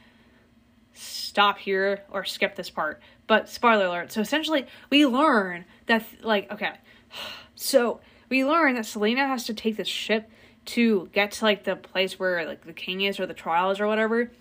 stop 0.93 1.59
here 1.59 2.03
or 2.09 2.25
skip 2.25 2.55
this 2.55 2.69
part. 2.69 2.99
But 3.27 3.47
spoiler 3.47 3.85
alert. 3.85 4.11
So 4.11 4.19
essentially, 4.19 4.65
we 4.89 5.05
learn 5.05 5.65
that 5.85 6.03
like 6.21 6.51
okay 6.51 6.73
so 7.55 8.01
we 8.27 8.43
learn 8.43 8.75
that 8.75 8.85
Celaena 8.85 9.27
has 9.27 9.45
to 9.45 9.53
take 9.53 9.77
this 9.77 9.87
ship 9.87 10.29
to 10.65 11.09
get 11.13 11.31
to 11.33 11.45
like 11.45 11.63
the 11.63 11.75
place 11.75 12.19
where 12.19 12.45
like 12.45 12.65
the 12.65 12.73
king 12.73 13.01
is 13.01 13.19
or 13.19 13.27
the 13.27 13.33
trials 13.33 13.79
or 13.79 13.87
whatever. 13.87 14.31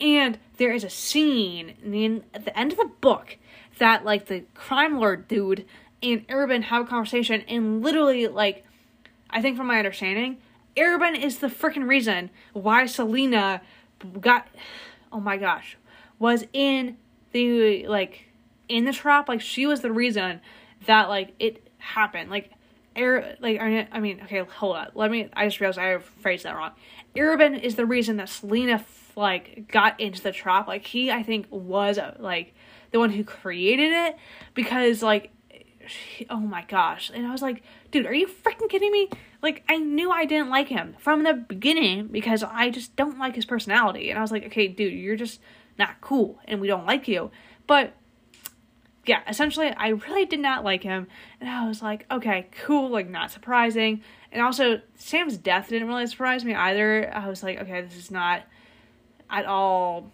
And 0.00 0.38
there 0.56 0.72
is 0.72 0.82
a 0.82 0.90
scene 0.90 1.74
the, 1.84 2.22
at 2.34 2.44
the 2.44 2.58
end 2.58 2.72
of 2.72 2.78
the 2.78 2.90
book 3.00 3.38
that 3.78 4.04
like 4.04 4.26
the 4.26 4.44
crime 4.54 4.98
lord 4.98 5.28
dude 5.28 5.64
and 6.02 6.26
Arobynn 6.26 6.64
have 6.64 6.86
a 6.86 6.88
conversation 6.88 7.42
and 7.48 7.82
literally 7.82 8.26
like 8.26 8.64
I 9.30 9.40
think 9.40 9.56
from 9.56 9.66
my 9.66 9.78
understanding, 9.78 10.38
Arobynn 10.76 11.20
is 11.20 11.38
the 11.38 11.48
freaking 11.48 11.88
reason 11.88 12.30
why 12.52 12.84
Celaena 12.84 13.60
got 14.20 14.48
oh 15.12 15.20
my 15.20 15.36
gosh 15.36 15.76
was 16.18 16.44
in 16.52 16.96
the 17.32 17.86
like 17.86 18.26
in 18.68 18.84
the 18.84 18.92
trap 18.92 19.28
like 19.28 19.40
she 19.40 19.66
was 19.66 19.80
the 19.80 19.92
reason 19.92 20.40
that 20.86 21.08
like 21.08 21.34
it 21.38 21.68
happened 21.78 22.30
like 22.30 22.50
Air 22.94 23.36
like 23.40 23.60
I 23.60 24.00
mean, 24.00 24.20
okay, 24.24 24.40
hold 24.40 24.76
on. 24.76 24.88
Let 24.94 25.10
me. 25.10 25.28
I 25.32 25.46
just 25.46 25.60
realized 25.60 25.78
I 25.78 25.98
phrased 25.98 26.44
that 26.44 26.54
wrong. 26.54 26.72
Arobynn 27.16 27.60
is 27.60 27.74
the 27.76 27.86
reason 27.86 28.18
that 28.18 28.28
Celaena 28.28 28.84
like 29.16 29.68
got 29.68 29.98
into 29.98 30.20
the 30.20 30.32
trap. 30.32 30.68
Like 30.68 30.86
he, 30.86 31.10
I 31.10 31.22
think, 31.22 31.46
was 31.50 31.98
uh, 31.98 32.16
like 32.18 32.54
the 32.90 32.98
one 32.98 33.10
who 33.10 33.24
created 33.24 33.92
it 33.92 34.16
because 34.52 35.02
like, 35.02 35.30
she, 35.86 36.26
oh 36.30 36.40
my 36.40 36.62
gosh. 36.62 37.10
And 37.14 37.26
I 37.26 37.32
was 37.32 37.42
like, 37.42 37.62
dude, 37.90 38.06
are 38.06 38.14
you 38.14 38.26
freaking 38.26 38.68
kidding 38.68 38.92
me? 38.92 39.08
Like 39.42 39.64
I 39.68 39.76
knew 39.76 40.10
I 40.10 40.24
didn't 40.24 40.50
like 40.50 40.68
him 40.68 40.96
from 40.98 41.22
the 41.22 41.34
beginning 41.34 42.08
because 42.08 42.42
I 42.42 42.70
just 42.70 42.94
don't 42.96 43.18
like 43.18 43.34
his 43.34 43.44
personality. 43.44 44.10
And 44.10 44.18
I 44.18 44.22
was 44.22 44.32
like, 44.32 44.46
okay, 44.46 44.68
dude, 44.68 44.92
you're 44.92 45.16
just 45.16 45.40
not 45.78 46.00
cool, 46.00 46.38
and 46.44 46.60
we 46.60 46.68
don't 46.68 46.86
like 46.86 47.08
you. 47.08 47.30
But 47.66 47.94
yeah, 49.04 49.22
essentially, 49.28 49.70
I 49.70 49.88
really 49.88 50.26
did 50.26 50.40
not 50.40 50.64
like 50.64 50.82
him, 50.82 51.08
and 51.40 51.50
I 51.50 51.66
was 51.66 51.82
like, 51.82 52.06
okay, 52.10 52.46
cool, 52.64 52.90
like 52.90 53.08
not 53.08 53.30
surprising. 53.30 54.02
And 54.30 54.40
also, 54.40 54.80
Sam's 54.94 55.36
death 55.36 55.68
didn't 55.68 55.88
really 55.88 56.06
surprise 56.06 56.44
me 56.44 56.54
either. 56.54 57.10
I 57.12 57.28
was 57.28 57.42
like, 57.42 57.60
okay, 57.60 57.80
this 57.82 57.96
is 57.96 58.10
not 58.10 58.42
at 59.28 59.44
all 59.46 60.10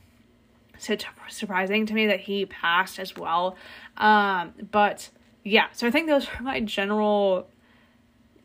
surprising 0.78 1.86
to 1.86 1.94
me 1.94 2.06
that 2.06 2.20
he 2.20 2.46
passed 2.46 2.98
as 2.98 3.16
well. 3.16 3.56
Um, 3.96 4.54
but 4.70 5.10
yeah, 5.44 5.66
so 5.72 5.86
I 5.86 5.90
think 5.90 6.08
those 6.08 6.26
are 6.28 6.42
my 6.42 6.60
general 6.60 7.48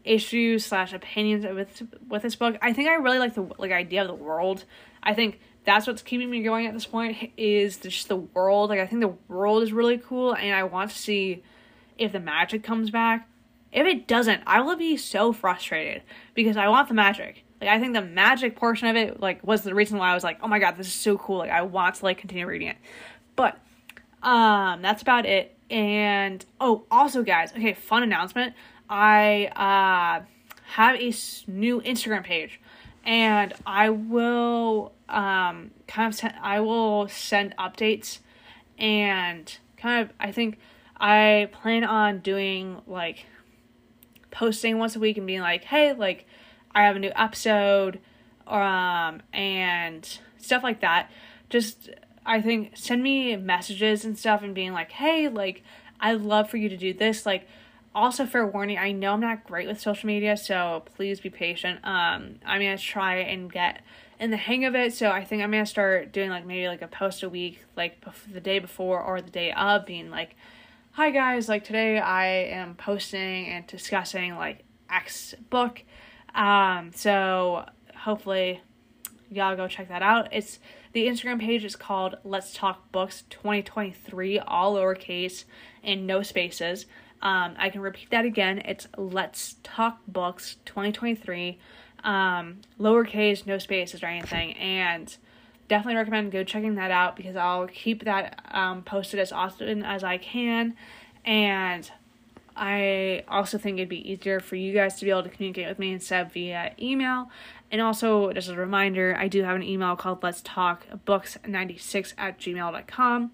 issues 0.04 0.66
slash 0.66 0.94
opinions 0.94 1.46
with 1.46 1.84
with 2.08 2.22
this 2.22 2.36
book. 2.36 2.58
I 2.62 2.74
think 2.74 2.90
I 2.90 2.96
really 2.96 3.20
like 3.20 3.36
the 3.36 3.48
like 3.58 3.72
idea 3.72 4.02
of 4.02 4.08
the 4.08 4.14
world. 4.14 4.66
I 5.02 5.14
think 5.14 5.40
that's 5.66 5.88
what's 5.88 6.02
keeping 6.02 6.30
me 6.30 6.44
going 6.44 6.68
at 6.68 6.74
this 6.74 6.86
point 6.86 7.32
is 7.38 7.78
just 7.78 8.08
the 8.08 8.18
world. 8.18 8.70
Like 8.70 8.80
I 8.80 8.88
think 8.88 9.02
the 9.02 9.16
world 9.34 9.64
is 9.64 9.72
really 9.72 9.98
cool, 9.98 10.34
and 10.34 10.54
I 10.54 10.64
want 10.64 10.92
to 10.92 10.98
see 10.98 11.44
if 11.98 12.12
the 12.12 12.20
magic 12.20 12.64
comes 12.64 12.90
back. 12.90 13.28
If 13.72 13.88
it 13.88 14.08
doesn't, 14.08 14.44
I 14.46 14.62
will 14.62 14.76
be 14.76 14.98
so 14.98 15.34
frustrated 15.34 16.04
because 16.36 16.58
I 16.58 16.68
want 16.68 16.90
the 16.90 16.94
magic. 16.94 17.44
Like 17.60 17.70
I 17.70 17.80
think 17.80 17.94
the 17.94 18.02
magic 18.02 18.56
portion 18.56 18.88
of 18.88 18.96
it 18.96 19.20
like 19.20 19.46
was 19.46 19.62
the 19.62 19.74
reason 19.74 19.98
why 19.98 20.12
I 20.12 20.14
was 20.14 20.24
like, 20.24 20.40
oh 20.44 20.48
my 20.48 20.60
god, 20.60 20.76
this 20.76 20.88
is 20.88 20.94
so 20.94 21.18
cool. 21.18 21.38
Like 21.38 21.52
I 21.52 21.62
want 21.62 21.96
to 21.96 22.06
like 22.06 22.18
continue 22.18 22.46
reading 22.46 22.68
it. 22.68 22.78
But 23.36 23.58
um, 24.22 24.82
that's 24.82 25.02
about 25.02 25.26
it. 25.26 25.58
And 25.74 26.46
oh, 26.62 26.84
also 26.92 27.24
guys, 27.24 27.52
okay, 27.52 27.74
fun 27.74 28.04
announcement. 28.04 28.54
I 28.88 29.48
uh 29.48 30.26
have 30.74 30.96
a 30.96 31.14
new 31.48 31.82
Instagram 31.82 32.24
page 32.24 32.60
and 33.04 33.54
I 33.66 33.90
will 33.90 34.94
um, 35.10 35.72
kind 35.88 36.08
of 36.08 36.16
send, 36.16 36.36
I 36.42 36.60
will 36.62 37.08
send 37.08 37.56
updates 37.58 38.20
and 38.78 39.56
kind 39.78 40.04
of 40.04 40.14
I 40.20 40.32
think 40.32 40.60
I 40.98 41.50
plan 41.52 41.84
on 41.84 42.20
doing 42.20 42.82
like 42.86 43.26
posting 44.32 44.78
once 44.78 44.96
a 44.96 45.00
week 45.00 45.18
and 45.18 45.26
being 45.26 45.42
like, 45.42 45.64
hey, 45.64 45.94
like 45.94 46.26
I 46.74 46.84
have 46.84 46.96
a 46.96 47.00
new 47.00 47.12
episode, 47.16 48.00
um, 48.48 49.22
and 49.32 50.20
stuff 50.38 50.64
like 50.64 50.82
that. 50.82 51.10
Just 51.50 51.90
I 52.26 52.42
think 52.42 52.76
send 52.76 53.04
me 53.04 53.36
messages 53.36 54.06
and 54.06 54.18
stuff 54.18 54.42
and 54.42 54.54
being 54.54 54.74
like, 54.74 54.92
hey, 54.92 55.28
like 55.28 55.64
I'd 56.00 56.22
love 56.22 56.50
for 56.50 56.58
you 56.58 56.70
to 56.70 56.78
do 56.78 56.94
this, 56.94 57.26
like 57.26 57.48
also 57.96 58.26
fair 58.26 58.48
warning 58.48 58.76
i 58.76 58.92
know 58.92 59.14
i'm 59.14 59.20
not 59.20 59.44
great 59.44 59.68
with 59.68 59.80
social 59.80 60.08
media 60.08 60.36
so 60.36 60.84
please 60.96 61.20
be 61.20 61.30
patient. 61.30 61.80
Um 61.84 62.40
i'm 62.44 62.60
gonna 62.60 62.76
try 62.76 63.18
and 63.18 63.54
get 63.54 63.84
in 64.20 64.32
the 64.32 64.38
hang 64.38 64.66
of 64.66 64.74
it 64.74 64.96
so 64.96 65.12
i 65.12 65.24
think 65.24 65.44
i'm 65.44 65.52
gonna 65.52 65.64
start 65.64 66.12
doing 66.12 66.32
like 66.32 66.44
maybe 66.44 66.68
like 66.68 66.82
a 66.82 66.88
post 66.88 67.22
a 67.22 67.30
week 67.30 67.64
like 67.78 68.04
the 68.34 68.42
day 68.42 68.58
before 68.58 69.00
or 69.00 69.22
the 69.22 69.30
day 69.30 69.52
of 69.52 69.86
being 69.86 70.10
like 70.10 70.36
hi 70.94 71.12
guys 71.12 71.48
like 71.48 71.64
today 71.64 72.00
i 72.00 72.26
am 72.26 72.74
posting 72.74 73.46
and 73.46 73.68
discussing 73.68 74.34
like 74.38 74.64
x 74.94 75.36
book. 75.50 75.84
Um 76.36 76.92
so 76.94 77.66
hopefully 77.96 78.62
y'all 79.30 79.56
go 79.56 79.68
check 79.68 79.90
that 79.90 80.02
out. 80.02 80.30
It's 80.32 80.60
the 80.94 81.08
instagram 81.08 81.40
page 81.40 81.66
is 81.66 81.76
called 81.76 82.16
let's 82.24 82.54
talk 82.54 82.92
books 82.92 83.24
2023 83.30 84.40
all 84.40 84.76
lowercase 84.76 85.44
and 85.84 86.08
no 86.08 86.22
spaces 86.22 86.86
um, 87.24 87.56
I 87.58 87.70
can 87.70 87.80
repeat 87.80 88.10
that 88.12 88.26
again. 88.26 88.62
It's 88.66 88.86
Let's 88.98 89.56
Talk 89.64 90.02
Books 90.10 90.58
2023. 90.66 91.58
Um, 92.04 92.58
lowercase, 92.78 93.48
no 93.48 93.58
spaces 93.58 94.04
or 94.04 94.08
anything. 94.08 94.58
And 94.58 95.16
definitely 95.70 95.96
recommend 95.96 96.34
go 96.34 96.44
checking 96.44 96.76
that 96.76 96.92
out 96.92 97.16
because 97.16 97.38
I'll 97.38 97.68
keep 97.68 98.04
that 98.04 98.44
um, 98.52 98.84
posted 98.84 99.22
as 99.22 99.32
often 99.32 99.84
as 99.86 100.04
I 100.04 100.18
can. 100.18 100.76
And 101.24 101.90
I 102.56 103.24
also 103.28 103.58
think 103.58 103.78
it'd 103.78 103.90
be 103.90 104.12
easier 104.12 104.40
for 104.40 104.56
you 104.56 104.74
guys 104.74 104.96
to 105.00 105.06
be 105.06 105.12
able 105.12 105.24
to 105.24 105.30
communicate 105.30 105.68
with 105.68 105.80
me 105.80 105.92
instead 105.92 106.32
via 106.32 106.74
email. 106.80 107.30
And 107.72 107.82
also, 107.82 108.32
just 108.34 108.50
a 108.50 108.56
reminder, 108.56 109.16
I 109.18 109.28
do 109.28 109.42
have 109.44 109.56
an 109.56 109.64
email 109.64 109.96
called 109.96 110.22
Let's 110.22 110.42
Talk 110.42 110.86
Books 111.06 111.38
96 111.48 112.14
at 112.18 112.40
gmail.com. 112.40 113.32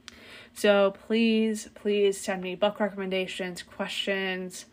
So 0.54 0.92
please, 1.08 1.70
please 1.76 2.20
send 2.20 2.42
me 2.42 2.56
book 2.56 2.80
recommendations, 2.80 3.64
questions, 3.64 4.66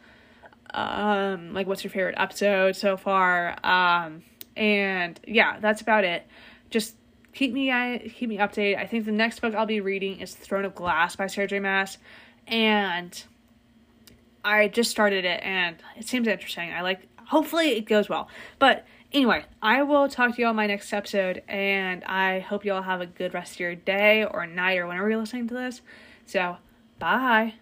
um, 0.72 1.52
like 1.52 1.66
what's 1.66 1.82
your 1.82 1.90
favorite 1.90 2.16
episode 2.18 2.76
so 2.76 2.96
far. 2.96 3.56
Um, 3.64 4.22
and 4.56 5.18
yeah, 5.26 5.58
that's 5.60 5.80
about 5.80 6.04
it. 6.04 6.26
Just 6.70 6.94
keep 7.32 7.52
me 7.52 7.68
keep 8.16 8.28
me 8.28 8.38
updated. 8.38 8.78
I 8.78 8.86
think 8.86 9.04
the 9.04 9.12
next 9.12 9.40
book 9.40 9.54
I'll 9.54 9.66
be 9.66 9.80
reading 9.80 10.20
is 10.20 10.34
Throne 10.34 10.64
of 10.64 10.74
Glass 10.74 11.16
by 11.16 11.26
Sarah 11.26 11.48
J. 11.48 11.60
Maas, 11.60 11.98
and 12.46 13.22
I 14.46 14.68
just 14.68 14.90
started 14.90 15.24
it 15.24 15.42
and 15.42 15.76
it 15.96 16.06
seems 16.06 16.28
interesting. 16.28 16.72
I 16.72 16.82
like. 16.82 17.08
Hopefully 17.26 17.70
it 17.70 17.86
goes 17.86 18.08
well, 18.08 18.28
but 18.60 18.86
Anyway, 19.12 19.44
I 19.62 19.82
will 19.82 20.08
talk 20.08 20.34
to 20.34 20.40
you 20.40 20.46
all 20.46 20.50
in 20.50 20.56
my 20.56 20.66
next 20.66 20.92
episode, 20.92 21.42
and 21.48 22.02
I 22.04 22.40
hope 22.40 22.64
you 22.64 22.72
all 22.72 22.82
have 22.82 23.00
a 23.00 23.06
good 23.06 23.34
rest 23.34 23.54
of 23.54 23.60
your 23.60 23.74
day 23.74 24.24
or 24.24 24.46
night 24.46 24.78
or 24.78 24.86
whenever 24.86 25.08
you're 25.08 25.18
listening 25.18 25.48
to 25.48 25.54
this. 25.54 25.80
So, 26.26 26.56
bye. 26.98 27.54